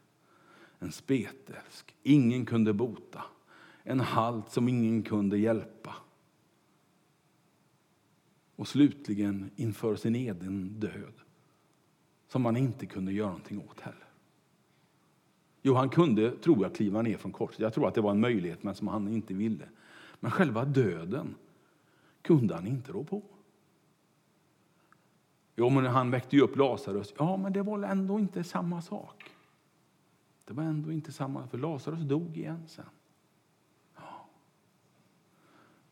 en 0.80 0.92
spetälsk, 0.92 1.96
ingen 2.04 2.46
kunde 2.46 2.74
bota, 2.74 3.24
en 3.84 4.00
halt 4.00 4.50
som 4.50 4.68
ingen 4.68 5.04
kunde 5.04 5.38
hjälpa. 5.38 5.96
Och 8.56 8.68
slutligen 8.68 9.50
inför 9.56 9.96
sin 9.96 10.16
egen 10.16 10.80
död, 10.80 11.14
som 12.28 12.42
man 12.42 12.58
inte 12.58 12.86
kunde 12.86 13.12
göra 13.12 13.28
någonting 13.28 13.70
åt 13.70 13.80
heller. 13.80 14.08
Jo, 15.62 15.74
han 15.74 15.90
kunde, 15.90 16.32
tror 16.32 16.64
jag, 16.64 16.76
kliva 16.76 17.02
ner 17.02 17.18
från 17.18 17.32
korset. 17.32 17.60
Jag 17.60 17.74
tror 17.74 17.88
att 17.88 17.96
det 17.96 18.02
var 18.02 18.12
en 18.12 18.20
möjlighet, 18.20 18.64
men 18.64 18.76
som 18.76 18.88
han 18.88 19.08
inte 19.08 19.34
ville. 19.34 19.70
Men 20.20 20.32
själva 20.32 20.66
döden 20.66 21.36
kunde 22.22 22.56
han 22.56 22.68
inte 22.68 22.92
rå 22.92 23.04
på. 23.04 23.22
Jo, 25.56 25.70
men 25.70 25.86
han 25.86 26.12
väckte 26.12 26.36
ju 26.36 26.42
upp 26.42 26.56
Lazarus. 26.56 27.14
Ja, 27.18 27.38
men 27.38 27.54
det 27.54 27.62
var 27.62 27.84
ändå 27.84 28.20
inte 28.20 28.44
samma 28.44 28.82
sak. 28.82 29.32
Det 30.46 30.54
var 30.54 30.64
ändå 30.64 30.92
inte 30.92 31.12
samma, 31.12 31.48
för 31.48 31.58
Lazarus 31.58 32.02
dog 32.02 32.38
igen 32.38 32.64
sen. 32.68 32.86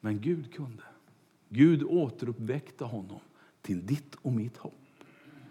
Men 0.01 0.22
Gud 0.22 0.53
kunde. 0.53 0.84
Gud 1.50 1.84
återuppväckte 1.84 2.84
honom 2.84 3.20
till 3.62 3.86
ditt 3.86 4.15
och 4.15 4.31
mitt 4.31 4.58
hopp. 4.58 4.74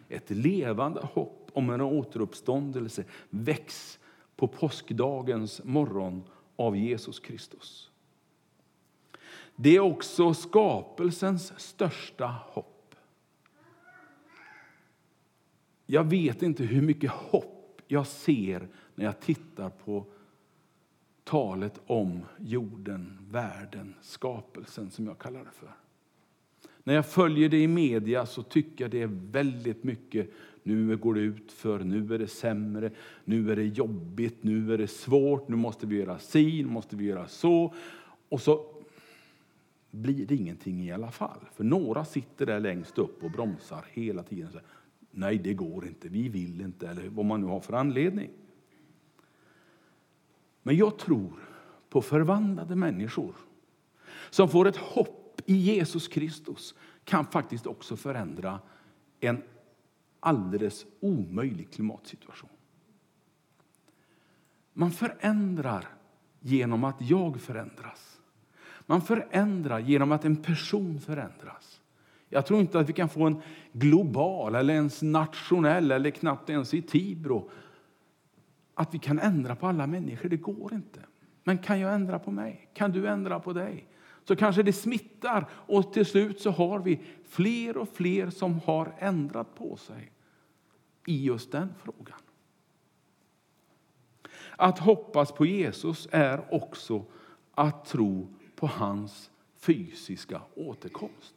Ett 0.09 0.30
levande 0.30 1.00
hopp 1.00 1.50
om 1.52 1.71
en 1.71 1.80
återuppståndelse 1.80 3.04
väcks 3.30 3.99
på 4.37 4.49
påskdagens 4.49 5.64
morgon 5.64 6.23
av 6.57 6.76
Jesus 6.76 7.21
Kristus. 7.21 7.90
Det 9.57 9.76
är 9.76 9.80
också 9.80 10.35
skapelsens 10.35 11.61
största 11.61 12.26
hopp. 12.26 12.95
Jag 15.87 16.04
vet 16.04 16.42
inte 16.42 16.64
hur 16.64 16.83
mycket 16.83 17.11
hopp 17.11 17.83
jag 17.87 18.07
ser 18.07 18.69
när 18.95 19.04
jag 19.04 19.21
tittar 19.21 19.71
på 19.71 20.07
talet 21.30 21.80
om 21.87 22.20
jorden, 22.38 23.18
världen, 23.30 23.94
skapelsen 24.00 24.90
som 24.90 25.06
jag 25.06 25.18
kallar 25.18 25.40
det 25.40 25.50
för. 25.50 25.70
När 26.84 26.94
jag 26.94 27.06
följer 27.06 27.49
det 27.49 27.62
i 27.62 27.68
media 27.68 28.26
så 28.26 28.42
tycker 28.42 28.84
jag 28.84 28.90
det 28.90 29.02
är 29.02 29.10
väldigt 29.30 29.84
mycket 29.84 30.30
nu 30.62 30.96
går 30.96 31.14
det 31.14 31.20
ut 31.20 31.52
för, 31.52 31.78
nu 31.78 32.14
är 32.14 32.18
det 32.18 32.26
sämre, 32.26 32.90
nu 33.25 33.52
är 33.52 33.56
det 33.56 33.64
jobbigt, 33.64 34.42
nu 34.42 34.75
är 34.75 34.78
det 34.78 34.87
svårt, 34.87 35.49
nu 35.49 35.56
måste 35.56 35.87
vi 35.87 35.96
göra 35.96 36.18
si, 36.18 36.62
nu 36.62 36.68
måste 36.68 36.96
vi 36.96 37.04
göra 37.04 37.28
så. 37.28 37.75
Och 38.28 38.40
så 38.40 38.66
blir 39.90 40.26
det 40.26 40.34
ingenting 40.34 40.84
i 40.84 40.92
alla 40.92 41.10
fall. 41.10 41.40
För 41.52 41.64
några 41.64 42.04
sitter 42.04 42.46
där 42.46 42.60
längst 42.60 42.99
upp 42.99 43.25
och 43.25 43.30
bromsar 43.30 43.84
hela 43.92 44.22
tiden. 44.22 44.46
Och 44.46 44.52
säger, 44.52 44.66
Nej, 45.10 45.38
det 45.38 45.54
går 45.54 45.87
inte, 45.87 46.08
vi 46.08 46.28
vill 46.28 46.60
inte, 46.60 46.88
eller 46.88 47.08
vad 47.08 47.25
man 47.25 47.40
nu 47.40 47.46
har 47.46 47.60
för 47.60 47.72
anledning. 47.72 48.30
Men 50.62 50.76
jag 50.76 50.99
tror 50.99 51.33
på 51.88 52.02
förvandlade 52.02 52.76
människor 52.76 53.35
som 54.31 54.49
får 54.49 54.69
ett 54.69 54.76
hopp 54.76 55.40
i 55.47 55.55
Jesus 55.55 56.09
Kristus 56.09 56.75
kan 57.05 57.26
faktiskt 57.26 57.67
också 57.67 57.97
förändra 57.97 58.61
en 59.21 59.43
alldeles 60.21 60.87
omöjlig 61.00 61.73
klimatsituation. 61.73 62.50
Man 64.73 64.90
förändrar 64.90 65.88
genom 66.40 66.85
att 66.85 66.97
jag 67.00 67.40
förändras. 67.40 68.21
Man 68.87 69.02
förändrar 69.02 69.79
genom 69.79 70.12
att 70.12 70.25
en 70.25 70.37
person 70.37 71.00
förändras. 71.00 71.81
Jag 72.29 72.47
tror 72.47 72.61
inte 72.61 72.79
att 72.79 72.88
vi 72.88 72.93
kan 72.93 73.09
få 73.09 73.26
en 73.26 73.43
global, 73.73 74.55
eller 74.55 74.75
ens 74.75 75.02
nationell, 75.02 75.90
eller 75.90 76.11
knappt 76.11 76.50
ens 76.50 76.75
i 76.75 76.83
Tibro 76.83 77.50
att 78.80 78.94
vi 78.94 78.99
kan 78.99 79.18
ändra 79.18 79.56
på 79.56 79.66
alla 79.66 79.87
människor. 79.87 80.28
Det 80.28 80.37
går 80.37 80.75
inte. 80.75 81.00
Men 81.44 81.58
kan 81.58 81.80
jag 81.80 81.94
ändra 81.94 82.18
på 82.18 82.30
mig? 82.30 82.68
Kan 82.75 82.92
du 82.92 83.08
ändra 83.08 83.40
på 83.40 83.52
dig? 83.52 83.88
Så 84.25 84.37
kanske 84.37 84.62
det 84.62 84.72
smittar 84.72 85.49
och 85.52 85.92
till 85.92 86.06
slut 86.06 86.40
så 86.40 86.50
har 86.50 86.78
vi 86.78 87.00
fler 87.28 87.76
och 87.76 87.88
fler 87.88 88.30
som 88.30 88.60
har 88.60 88.94
ändrat 88.99 89.54
på 89.54 89.76
sig 89.76 90.12
i 91.06 91.25
just 91.25 91.52
den 91.52 91.75
frågan. 91.78 92.18
Att 94.56 94.78
hoppas 94.78 95.32
på 95.32 95.46
Jesus 95.46 96.08
är 96.10 96.54
också 96.54 97.04
att 97.54 97.84
tro 97.84 98.34
på 98.56 98.66
hans 98.66 99.30
fysiska 99.56 100.42
återkomst. 100.54 101.34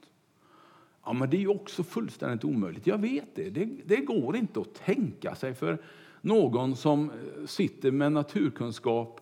Ja, 1.06 1.14
men 1.14 1.30
det 1.30 1.44
är 1.44 1.52
också 1.52 1.84
fullständigt 1.84 2.44
omöjligt. 2.44 2.88
Jag 2.88 2.98
vet 2.98 3.36
det. 3.36 3.50
det. 3.50 3.66
Det 3.86 3.98
går 3.98 4.36
inte 4.36 4.60
att 4.60 4.74
tänka 4.74 5.36
sig 5.36 5.54
för 5.54 5.82
någon 6.24 6.76
som 6.76 7.10
eh, 7.10 7.46
sitter 7.46 7.92
med 7.92 8.12
naturkunskap 8.12 9.22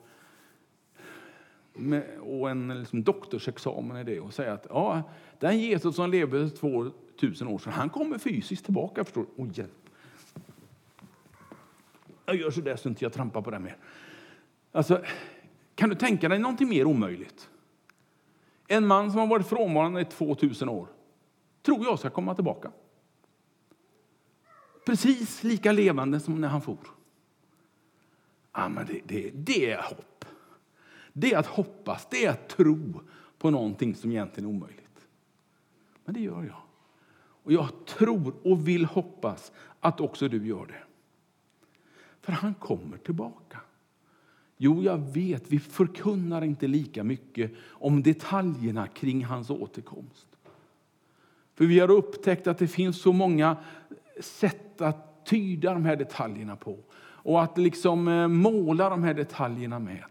med, 1.74 2.20
och 2.20 2.50
en 2.50 2.80
liksom, 2.80 3.04
doktorsexamen 3.04 3.98
i 3.98 4.04
det 4.04 4.20
och 4.20 4.34
säga 4.34 4.54
att 4.54 4.68
ja, 4.70 5.04
den 5.40 5.60
Jesus 5.60 5.96
som 5.96 6.12
levde 6.12 6.50
2000 6.50 7.48
år 7.48 7.60
sedan, 7.60 7.74
han 7.74 7.90
kommer 7.90 8.18
fysiskt 8.18 8.66
tillbaka. 8.66 9.04
Förstår 9.04 9.26
du? 9.36 9.44
Oh, 9.44 9.50
hjälp. 9.54 9.90
Jag 12.26 12.36
gör 12.36 12.52
så 12.52 12.62
där 12.62 12.76
så 12.76 12.90
inte 12.90 13.06
jag 13.06 13.14
trampar 13.14 13.42
på 13.42 13.52
den 13.52 13.64
mer. 13.64 13.78
Alltså, 14.72 15.02
kan 15.76 15.90
du 15.90 15.96
tänka 15.96 16.30
dig 16.30 16.40
någonting 16.40 16.70
mer 16.70 16.86
omöjligt? 16.86 17.50
En 18.68 18.88
man 18.88 19.12
som 19.12 19.20
har 19.20 19.28
varit 19.28 19.48
frånvarande 19.48 20.02
i 20.02 20.06
2000 20.06 20.70
år 20.70 20.88
tror 21.62 21.86
jag 21.86 22.00
ska 22.00 22.10
komma 22.10 22.36
tillbaka. 22.36 22.72
Precis 24.86 25.44
lika 25.44 25.72
levande 25.72 26.20
som 26.20 26.42
när 26.42 26.48
han 26.48 26.62
for. 26.62 26.78
Ja, 28.54 28.70
men 28.70 28.86
det, 28.86 29.02
det, 29.06 29.32
det 29.34 29.72
är 29.72 29.82
hopp. 29.82 30.26
Det 31.14 31.34
är 31.34 31.38
att 31.38 31.48
hoppas, 31.48 32.08
det 32.12 32.26
är 32.26 32.30
att 32.30 32.50
tro 32.50 33.02
på 33.38 33.50
någonting 33.50 33.96
som 33.96 34.12
egentligen 34.12 34.50
är 34.50 34.54
omöjligt. 34.54 35.08
Men 36.06 36.14
det 36.14 36.22
gör 36.22 36.44
jag. 36.44 36.62
Och 37.44 37.54
jag 37.54 37.86
tror 37.86 38.34
och 38.44 38.68
vill 38.68 38.86
hoppas 38.86 39.52
att 39.80 40.02
också 40.02 40.28
du 40.28 40.48
gör 40.48 40.66
det. 40.66 40.84
För 42.22 42.32
han 42.32 42.54
kommer 42.54 42.98
tillbaka. 42.98 43.60
Jo, 44.58 44.84
jag 44.84 44.98
vet, 44.98 45.52
vi 45.52 45.60
förkunnar 45.60 46.42
inte 46.42 46.68
lika 46.68 47.04
mycket 47.04 47.52
om 47.70 48.04
detaljerna 48.04 48.88
kring 48.88 49.26
hans 49.26 49.50
återkomst. 49.50 50.28
För 51.56 51.66
vi 51.66 51.80
har 51.80 51.92
upptäckt 51.92 52.48
att 52.48 52.58
det 52.58 52.68
finns 52.68 53.02
så 53.02 53.14
många 53.14 53.58
sätt 54.20 54.82
att 54.82 55.26
tyda 55.26 55.74
de 55.74 55.86
här 55.86 55.96
detaljerna 55.96 56.56
på 56.56 56.78
och 57.24 57.44
att 57.44 57.58
liksom 57.58 58.08
eh, 58.08 58.28
måla 58.28 58.90
de 58.90 59.04
här 59.04 59.14
detaljerna 59.14 59.80
med. 59.80 60.06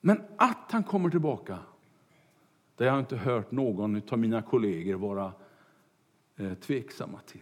Men 0.00 0.22
att 0.36 0.72
han 0.72 0.84
kommer 0.84 1.10
tillbaka, 1.10 1.58
det 2.76 2.84
har 2.84 2.90
jag 2.90 3.02
inte 3.02 3.16
hört 3.16 3.50
någon 3.50 4.02
av 4.10 4.18
mina 4.18 4.42
kollegor 4.42 4.94
vara 4.94 5.32
eh, 6.36 6.54
tveksamma 6.54 7.20
till. 7.26 7.40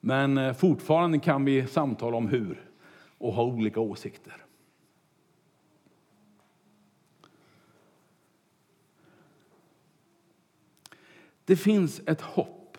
Men 0.00 0.38
eh, 0.38 0.52
fortfarande 0.52 1.18
kan 1.18 1.44
vi 1.44 1.66
samtala 1.66 2.16
om 2.16 2.28
hur 2.28 2.70
och 3.18 3.32
ha 3.32 3.44
olika 3.44 3.80
åsikter. 3.80 4.46
Det 11.44 11.56
finns 11.56 12.00
ett 12.06 12.20
hopp, 12.20 12.78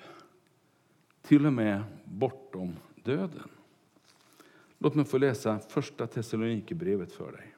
till 1.22 1.46
och 1.46 1.54
med 1.54 1.84
bortom 2.04 2.76
döden. 3.04 3.50
Låt 4.78 4.96
mig 4.96 5.06
få 5.06 5.18
läsa 5.18 5.60
första 5.60 6.08
Thessalonikerbrevet 6.08 7.12
för 7.12 7.32
dig. 7.32 7.56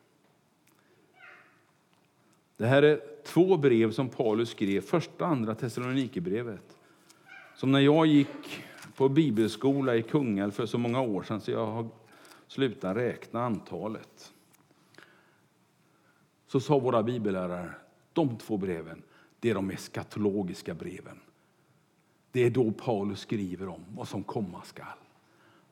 Det 2.57 2.67
här 2.67 2.83
är 2.83 3.01
två 3.23 3.57
brev 3.57 3.91
som 3.91 4.09
Paulus 4.09 4.49
skrev, 4.49 4.81
första 4.81 5.25
och 5.25 5.31
andra 5.31 5.55
Thessalonikerbrevet. 5.55 6.77
Som 7.55 7.71
när 7.71 7.79
jag 7.79 8.05
gick 8.05 8.63
på 8.95 9.09
bibelskola 9.09 9.95
i 9.95 10.01
Kungälv 10.03 10.51
för 10.51 10.65
så 10.65 10.77
många 10.77 11.01
år 11.01 11.23
sedan 11.23 11.41
så 11.41 11.51
jag 11.51 11.65
har 11.65 11.87
slutat 12.47 12.97
räkna 12.97 13.45
antalet. 13.45 14.33
Så 16.47 16.59
sa 16.59 16.79
våra 16.79 17.03
bibellärare, 17.03 17.71
de 18.13 18.37
två 18.37 18.57
breven, 18.57 19.01
det 19.39 19.49
är 19.49 19.55
de 19.55 19.69
eskatologiska 19.69 20.73
breven. 20.73 21.19
Det 22.31 22.43
är 22.43 22.49
då 22.49 22.71
Paulus 22.71 23.19
skriver 23.19 23.67
om 23.67 23.85
vad 23.89 24.07
som 24.07 24.23
komma 24.23 24.63
skall. 24.63 24.97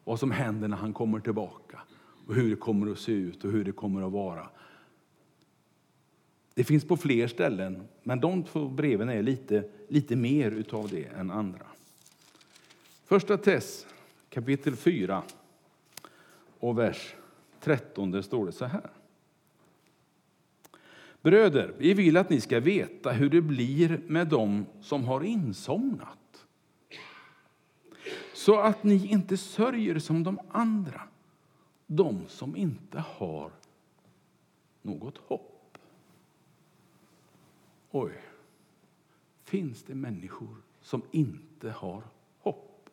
Vad 0.07 0.19
som 0.19 0.31
händer 0.31 0.67
när 0.67 0.77
han 0.77 0.93
kommer 0.93 1.19
tillbaka 1.19 1.81
och 2.27 2.35
hur 2.35 2.49
det 2.49 2.55
kommer 2.55 2.91
att 2.91 2.99
se 2.99 3.11
ut 3.11 3.43
och 3.43 3.51
hur 3.51 3.65
det 3.65 3.71
kommer 3.71 4.01
att 4.01 4.11
vara. 4.11 4.49
Det 6.53 6.63
finns 6.63 6.85
på 6.85 6.97
fler 6.97 7.27
ställen, 7.27 7.87
men 8.03 8.19
de 8.19 8.43
två 8.43 8.67
breven 8.67 9.09
är 9.09 9.21
lite, 9.21 9.63
lite 9.87 10.15
mer 10.15 10.51
utav 10.51 10.89
det 10.89 11.05
än 11.05 11.31
andra. 11.31 11.65
Första 13.05 13.37
Tess 13.37 13.87
kapitel 14.29 14.75
4 14.75 15.23
och 16.59 16.77
vers 16.77 17.15
13 17.59 18.11
där 18.11 18.21
står 18.21 18.45
det 18.45 18.51
så 18.51 18.65
här. 18.65 18.89
Bröder, 21.21 21.73
vi 21.77 21.93
vill 21.93 22.17
att 22.17 22.29
ni 22.29 22.41
ska 22.41 22.59
veta 22.59 23.11
hur 23.11 23.29
det 23.29 23.41
blir 23.41 24.01
med 24.07 24.27
dem 24.27 24.65
som 24.81 25.03
har 25.03 25.23
insomnat. 25.23 26.26
Så 28.37 28.59
att 28.59 28.83
ni 28.83 29.07
inte 29.07 29.37
sörjer 29.37 29.99
som 29.99 30.23
de 30.23 30.39
andra, 30.49 31.01
de 31.87 32.27
som 32.27 32.55
inte 32.55 32.99
har 32.99 33.51
något 34.81 35.17
hopp. 35.17 35.77
Oj, 37.91 38.21
finns 39.43 39.83
det 39.83 39.95
människor 39.95 40.55
som 40.81 41.01
inte 41.11 41.71
har 41.71 42.03
hopp? 42.39 42.89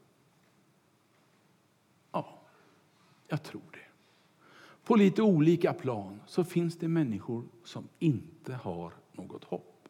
Ja, 2.12 2.38
jag 3.28 3.42
tror 3.42 3.62
det. 3.72 3.88
På 4.84 4.96
lite 4.96 5.22
olika 5.22 5.72
plan 5.72 6.20
så 6.26 6.44
finns 6.44 6.76
det 6.76 6.88
människor 6.88 7.44
som 7.64 7.88
inte 7.98 8.54
har 8.54 8.92
något 9.12 9.44
hopp. 9.44 9.88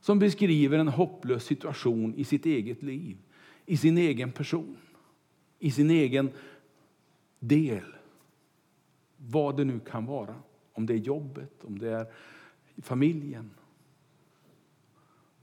Som 0.00 0.18
beskriver 0.18 0.78
en 0.78 0.88
hopplös 0.88 1.44
situation 1.44 2.14
i 2.14 2.24
sitt 2.24 2.46
eget 2.46 2.82
liv, 2.82 3.16
i 3.66 3.76
sin 3.76 3.98
egen 3.98 4.32
person, 4.32 4.76
i 5.58 5.70
sin 5.70 5.90
egen 5.90 6.30
del. 7.38 7.94
Vad 9.16 9.56
det 9.56 9.64
nu 9.64 9.80
kan 9.80 10.06
vara. 10.06 10.34
Om 10.72 10.86
det 10.86 10.94
är 10.94 10.98
jobbet, 10.98 11.64
om 11.64 11.78
det 11.78 11.90
är 11.90 12.06
familjen. 12.76 13.50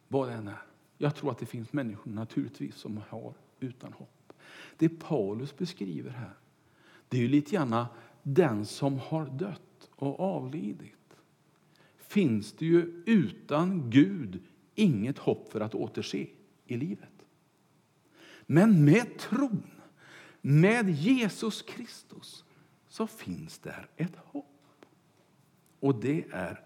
Vad 0.08 0.28
det 0.28 0.34
än 0.34 0.48
är. 0.48 0.62
Jag 0.98 1.16
tror 1.16 1.32
att 1.32 1.38
det 1.40 1.46
finns 1.46 1.74
människor 1.74 2.12
naturligtvis 2.12 2.76
som 2.76 3.02
har 3.10 3.34
utan 3.60 3.94
hopp. 3.94 4.34
Det 4.78 4.90
Paulus 4.90 5.58
beskriver 5.58 6.10
här 6.10 6.34
det 7.12 7.18
är 7.18 7.22
ju 7.22 7.28
lite 7.28 7.52
grann 7.52 7.86
den 8.24 8.66
som 8.66 9.00
har 9.00 9.26
dött. 9.26 9.90
och 9.96 10.20
avlidit 10.20 11.16
finns 11.98 12.54
det 12.54 12.66
ju 12.66 13.04
utan 13.06 13.90
Gud 13.90 14.40
inget 14.76 15.18
hopp 15.18 15.52
för 15.52 15.62
att 15.62 15.76
återse 15.76 16.28
i 16.66 16.78
livet. 16.78 17.11
Men 18.52 18.86
med 18.86 19.18
tron, 19.18 19.72
med 20.42 20.90
Jesus 20.90 21.62
Kristus, 21.62 22.46
så 22.88 23.08
finns 23.08 23.60
där 23.60 23.88
ett 23.98 24.16
hopp. 24.16 24.86
Och 25.80 25.96
det 25.96 26.26
är 26.32 26.62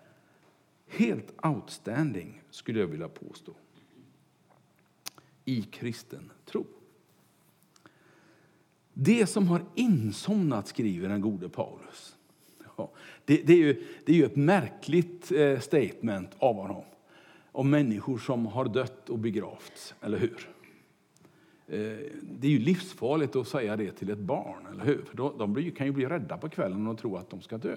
helt 0.87 1.45
outstanding, 1.45 2.41
skulle 2.49 2.79
jag 2.79 2.87
vilja 2.87 3.09
påstå, 3.09 3.53
i 5.45 5.61
kristen 5.61 6.31
tro. 6.45 6.65
Det 8.93 9.27
som 9.27 9.47
har 9.47 9.65
insomnat, 9.75 10.67
skriver 10.67 11.09
den 11.09 11.21
gode 11.21 11.49
Paulus. 11.49 12.15
Ja, 12.77 12.91
det, 13.25 13.37
det, 13.37 13.53
är 13.53 13.57
ju, 13.57 13.87
det 14.05 14.11
är 14.11 14.15
ju 14.15 14.25
ett 14.25 14.35
märkligt 14.35 15.31
eh, 15.31 15.59
statement 15.59 16.31
av 16.39 16.55
honom 16.55 16.83
om 17.51 17.69
människor 17.69 18.17
som 18.17 18.45
har 18.45 18.65
dött 18.65 19.09
och 19.09 19.19
begravts, 19.19 19.95
eller 20.01 20.17
hur? 20.17 20.54
Eh, 21.67 21.97
det 22.21 22.47
är 22.47 22.51
ju 22.51 22.59
livsfarligt 22.59 23.35
att 23.35 23.47
säga 23.47 23.75
det 23.75 23.91
till 23.91 24.09
ett 24.09 24.19
barn, 24.19 24.67
eller 24.71 24.85
hur? 24.85 25.01
För 25.01 25.37
de 25.37 25.53
blir, 25.53 25.71
kan 25.71 25.87
ju 25.87 25.93
bli 25.93 26.05
rädda 26.05 26.37
på 26.37 26.49
kvällen 26.49 26.87
och 26.87 26.97
tro 26.97 27.17
att 27.17 27.29
de 27.29 27.41
ska 27.41 27.57
dö. 27.57 27.75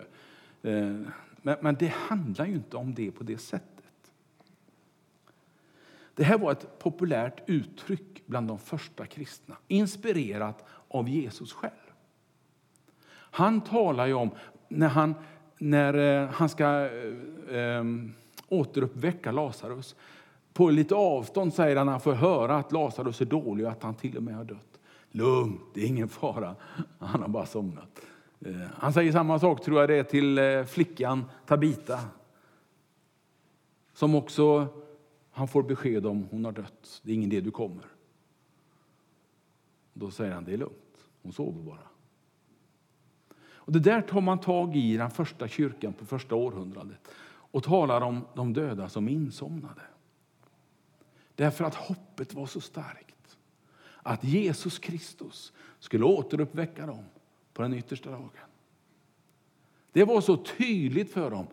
Eh, 0.62 0.96
men, 1.42 1.56
men 1.60 1.74
det 1.74 1.92
handlar 1.94 2.46
ju 2.46 2.54
inte 2.54 2.76
om 2.76 2.94
det 2.94 3.10
på 3.10 3.24
det 3.24 3.38
sättet. 3.38 4.12
Det 6.14 6.24
här 6.24 6.38
var 6.38 6.52
ett 6.52 6.78
populärt 6.78 7.42
uttryck 7.46 8.22
bland 8.26 8.48
de 8.48 8.58
första 8.58 9.06
kristna, 9.06 9.56
inspirerat 9.68 10.64
av 10.88 11.08
Jesus 11.08 11.52
själv. 11.52 11.72
Han 13.10 13.60
talar 13.60 14.06
ju 14.06 14.14
om 14.14 14.30
när 14.68 14.88
han, 14.88 15.14
när 15.58 15.94
eh, 15.94 16.28
han 16.28 16.48
ska 16.48 16.90
äh, 17.50 17.84
återuppväcka 18.48 19.32
Lazarus. 19.32 19.96
På 20.58 20.70
lite 20.70 20.94
avstånd 20.94 21.54
säger 21.54 21.76
han, 21.76 21.88
han 21.88 22.00
får 22.00 22.12
höra 22.12 22.56
att 22.56 22.72
Lazarus 22.72 23.20
är 23.20 23.24
dålig 23.24 23.66
och 23.66 23.72
att 23.72 23.82
han 23.82 23.94
till 23.94 24.16
och 24.16 24.22
med 24.22 24.36
har 24.36 24.44
dött. 24.44 24.80
Lugn, 25.10 25.60
det 25.74 25.80
är 25.80 25.86
ingen 25.86 26.08
fara. 26.08 26.56
Han 26.98 27.22
har 27.22 27.28
bara 27.28 27.46
somnat. 27.46 28.00
Eh, 28.40 28.54
han 28.74 28.92
säger 28.92 29.12
samma 29.12 29.38
sak 29.38 29.64
tror 29.64 29.80
jag 29.80 29.88
det 29.88 29.96
är 29.96 30.02
till 30.02 30.38
eh, 30.38 30.64
flickan 30.64 31.24
Tabita. 31.46 32.00
Som 33.92 34.14
också 34.14 34.66
han 35.30 35.48
får 35.48 35.62
besked 35.62 36.06
om 36.06 36.28
hon 36.30 36.44
har 36.44 36.52
dött. 36.52 37.00
Det 37.02 37.10
är 37.10 37.14
ingen 37.14 37.32
idé 37.32 37.40
du 37.40 37.50
kommer. 37.50 37.84
Då 39.92 40.10
säger 40.10 40.32
han 40.32 40.44
det 40.44 40.52
är 40.52 40.58
lugnt. 40.58 41.08
Hon 41.22 41.32
sover 41.32 41.62
bara. 41.62 41.88
Och 43.40 43.72
det 43.72 43.80
där 43.80 44.00
tar 44.00 44.20
man 44.20 44.40
tag 44.40 44.76
i 44.76 44.92
i 44.92 44.96
den 44.96 45.10
första 45.10 45.48
kyrkan 45.48 45.92
på 45.92 46.06
första 46.06 46.34
århundradet 46.34 47.08
och 47.28 47.62
talar 47.62 48.00
om 48.00 48.24
de 48.34 48.52
döda 48.52 48.88
som 48.88 49.08
insomnade. 49.08 49.82
Därför 51.38 51.64
att 51.64 51.74
hoppet 51.74 52.34
var 52.34 52.46
så 52.46 52.60
starkt. 52.60 53.38
Att 54.02 54.24
Jesus 54.24 54.78
Kristus 54.78 55.52
skulle 55.78 56.04
återuppväcka 56.04 56.86
dem 56.86 57.04
på 57.52 57.62
den 57.62 57.74
yttersta 57.74 58.10
dagen. 58.10 58.30
Det 59.92 60.04
var 60.04 60.20
så 60.20 60.36
tydligt 60.36 61.12
för 61.12 61.30
dem 61.30 61.46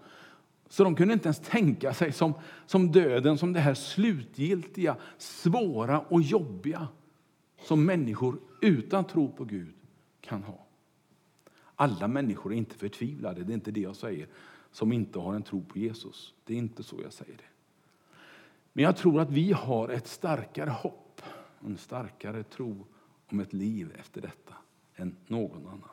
så 0.70 0.84
de 0.84 0.96
kunde 0.96 1.14
inte 1.14 1.28
ens 1.28 1.40
tänka 1.40 1.94
sig 1.94 2.12
som, 2.12 2.34
som 2.66 2.92
döden 2.92 3.38
som 3.38 3.54
det 3.54 3.60
här 3.60 3.74
slutgiltiga, 3.74 4.98
svåra 5.18 6.00
och 6.00 6.22
jobbiga 6.22 6.88
som 7.62 7.86
människor 7.86 8.40
utan 8.62 9.06
tro 9.06 9.32
på 9.32 9.46
Gud 9.46 9.74
kan 10.22 10.44
ha. 10.44 10.66
Alla 11.76 12.08
människor 12.08 12.54
är 12.54 12.58
inte 12.58 12.76
förtvivlade, 12.76 13.44
det 13.44 13.52
är 13.52 13.56
inte 13.56 13.72
det 13.72 13.82
jag 13.82 13.96
säger, 13.96 14.28
som 14.72 14.92
inte 14.92 15.20
har 15.20 15.34
en 15.34 15.44
tro 15.44 15.64
på 15.66 15.80
Jesus. 15.80 16.34
Det 16.44 16.54
är 16.54 16.58
inte 16.58 16.84
så 16.84 17.02
jag 17.04 17.14
säger 17.14 17.38
det. 17.38 17.55
Men 18.78 18.84
jag 18.84 18.98
tror 18.98 19.20
att 19.20 19.32
vi 19.32 19.52
har 19.52 19.90
ett 19.90 20.08
starkare 20.08 20.70
hopp, 20.70 21.22
en 21.60 21.78
starkare 21.78 22.44
tro 22.44 22.86
om 23.28 23.40
ett 23.40 23.54
liv 23.54 23.96
efter 24.00 24.22
detta 24.22 24.54
än 24.96 25.16
någon 25.28 25.68
annan. 25.68 25.90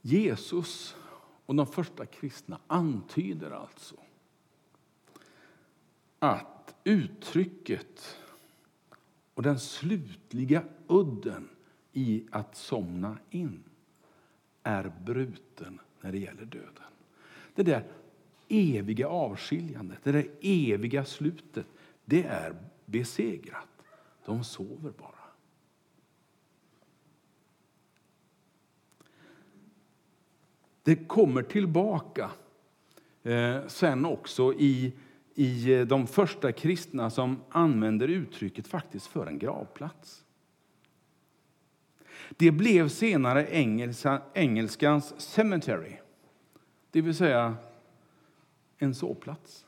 Jesus 0.00 0.96
och 1.46 1.54
de 1.54 1.66
första 1.66 2.06
kristna 2.06 2.60
antyder 2.66 3.50
alltså 3.50 3.96
att 6.18 6.74
uttrycket 6.84 8.18
och 9.34 9.42
den 9.42 9.60
slutliga 9.60 10.64
udden 10.86 11.48
i 11.92 12.26
att 12.30 12.56
somna 12.56 13.18
in 13.30 13.64
är 14.62 14.92
bruten 15.04 15.80
när 16.00 16.12
det 16.12 16.18
gäller 16.18 16.44
döden. 16.44 16.84
Det 17.54 17.62
där 17.62 17.84
eviga 18.48 19.08
avskiljandet, 19.08 19.98
det 20.02 20.12
där 20.12 20.28
eviga 20.40 21.04
slutet, 21.04 21.66
det 22.04 22.24
är 22.24 22.56
besegrat. 22.84 23.68
De 24.24 24.44
sover 24.44 24.90
bara. 24.98 25.12
Det 30.82 30.96
kommer 30.96 31.42
tillbaka 31.42 32.30
eh, 33.22 33.66
sen 33.66 34.04
också 34.04 34.52
i, 34.52 34.92
i 35.34 35.84
de 35.84 36.06
första 36.06 36.52
kristna 36.52 37.10
som 37.10 37.40
använder 37.48 38.08
uttrycket 38.08 38.68
faktiskt 38.68 39.06
för 39.06 39.26
en 39.26 39.38
gravplats. 39.38 40.25
Det 42.30 42.52
blev 42.52 42.88
senare 42.88 43.46
engelska, 43.50 44.22
engelskans 44.34 45.20
cemetery, 45.20 45.92
det 46.90 47.00
vill 47.00 47.14
säga 47.14 47.56
en 48.78 48.94
sovplats. 48.94 49.66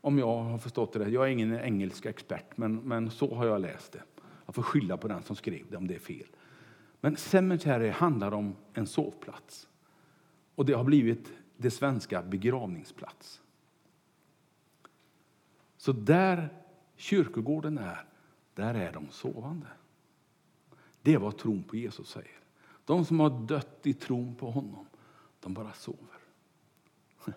Om 0.00 0.18
jag 0.18 0.42
har 0.42 0.58
förstått 0.58 0.92
det 0.92 0.98
rätt. 0.98 1.12
Jag 1.12 1.24
är 1.24 1.28
ingen 1.28 1.60
engelsk 1.60 2.06
expert, 2.06 2.56
men, 2.56 2.76
men 2.76 3.10
så 3.10 3.34
har 3.34 3.46
jag 3.46 3.60
läst 3.60 3.92
det. 3.92 4.02
Jag 4.46 4.54
får 4.54 4.62
skylla 4.62 4.96
på 4.96 5.08
den 5.08 5.22
som 5.22 5.36
skrev 5.36 5.70
det 5.70 5.76
om 5.76 5.86
det 5.86 5.94
är 5.94 5.98
fel. 5.98 6.26
Men 7.00 7.16
cemetery 7.16 7.88
handlar 7.88 8.34
om 8.34 8.56
en 8.74 8.86
sovplats. 8.86 9.68
Och 10.54 10.66
det 10.66 10.72
har 10.72 10.84
blivit 10.84 11.32
det 11.56 11.70
svenska 11.70 12.22
begravningsplats. 12.22 13.40
Så 15.76 15.92
där 15.92 16.48
kyrkogården 16.96 17.78
är, 17.78 18.04
där 18.54 18.74
är 18.74 18.92
de 18.92 19.08
sovande. 19.10 19.66
Det 21.02 21.14
är 21.14 21.18
vad 21.18 21.38
tron 21.38 21.62
på 21.62 21.76
Jesus 21.76 22.08
säger. 22.08 22.38
De 22.84 23.04
som 23.04 23.20
har 23.20 23.30
dött 23.30 23.80
i 23.82 23.94
tron 23.94 24.34
på 24.34 24.50
honom, 24.50 24.86
de 25.40 25.54
bara 25.54 25.72
sover. 25.72 26.18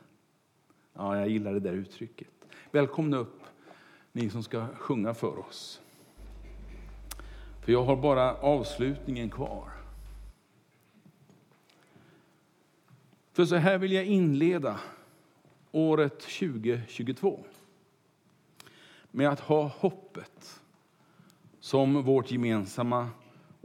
Ja, 0.93 1.17
jag 1.17 1.29
gillar 1.29 1.53
det 1.53 1.59
där 1.59 1.73
uttrycket. 1.73 2.27
Välkomna 2.71 3.17
upp, 3.17 3.43
ni 4.11 4.29
som 4.29 4.43
ska 4.43 4.67
sjunga 4.67 5.13
för 5.13 5.39
oss. 5.39 5.81
För 7.61 7.71
jag 7.71 7.83
har 7.83 7.95
bara 7.95 8.35
avslutningen 8.35 9.29
kvar. 9.29 9.71
För 13.31 13.45
så 13.45 13.55
här 13.55 13.77
vill 13.77 13.91
jag 13.91 14.05
inleda 14.05 14.79
året 15.71 16.19
2022 16.19 17.45
med 19.11 19.29
att 19.29 19.39
ha 19.39 19.67
hoppet 19.67 20.61
som 21.59 22.03
vårt 22.03 22.31
gemensamma 22.31 23.09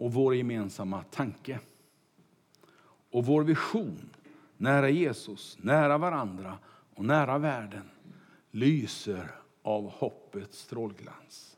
och 0.01 0.13
vår 0.13 0.35
gemensamma 0.35 1.03
tanke. 1.03 1.61
Och 3.11 3.27
vår 3.27 3.43
vision, 3.43 4.11
nära 4.57 4.91
Jesus, 4.91 5.59
nära 5.61 5.99
varandra 5.99 6.59
och 6.95 7.05
nära 7.05 7.39
världen, 7.39 7.91
lyser 8.51 9.31
av 9.63 9.91
hoppets 9.91 10.59
strålglans. 10.59 11.57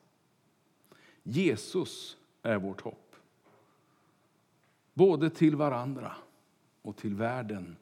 Jesus 1.23 2.17
är 2.43 2.57
vårt 2.57 2.81
hopp. 2.81 3.17
Både 4.95 5.31
till 5.31 5.57
varandra 5.57 6.13
och 6.83 6.97
till 6.97 7.15
världen 7.15 7.77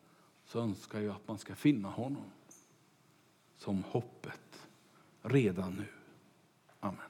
så 0.44 0.60
önskar 0.60 1.00
jag 1.00 1.14
att 1.14 1.28
man 1.28 1.38
ska 1.38 1.54
finna 1.54 1.88
honom 1.88 2.30
som 3.56 3.84
hoppet 3.84 4.68
redan 5.22 5.74
nu. 5.74 5.86
Amen. 6.80 7.09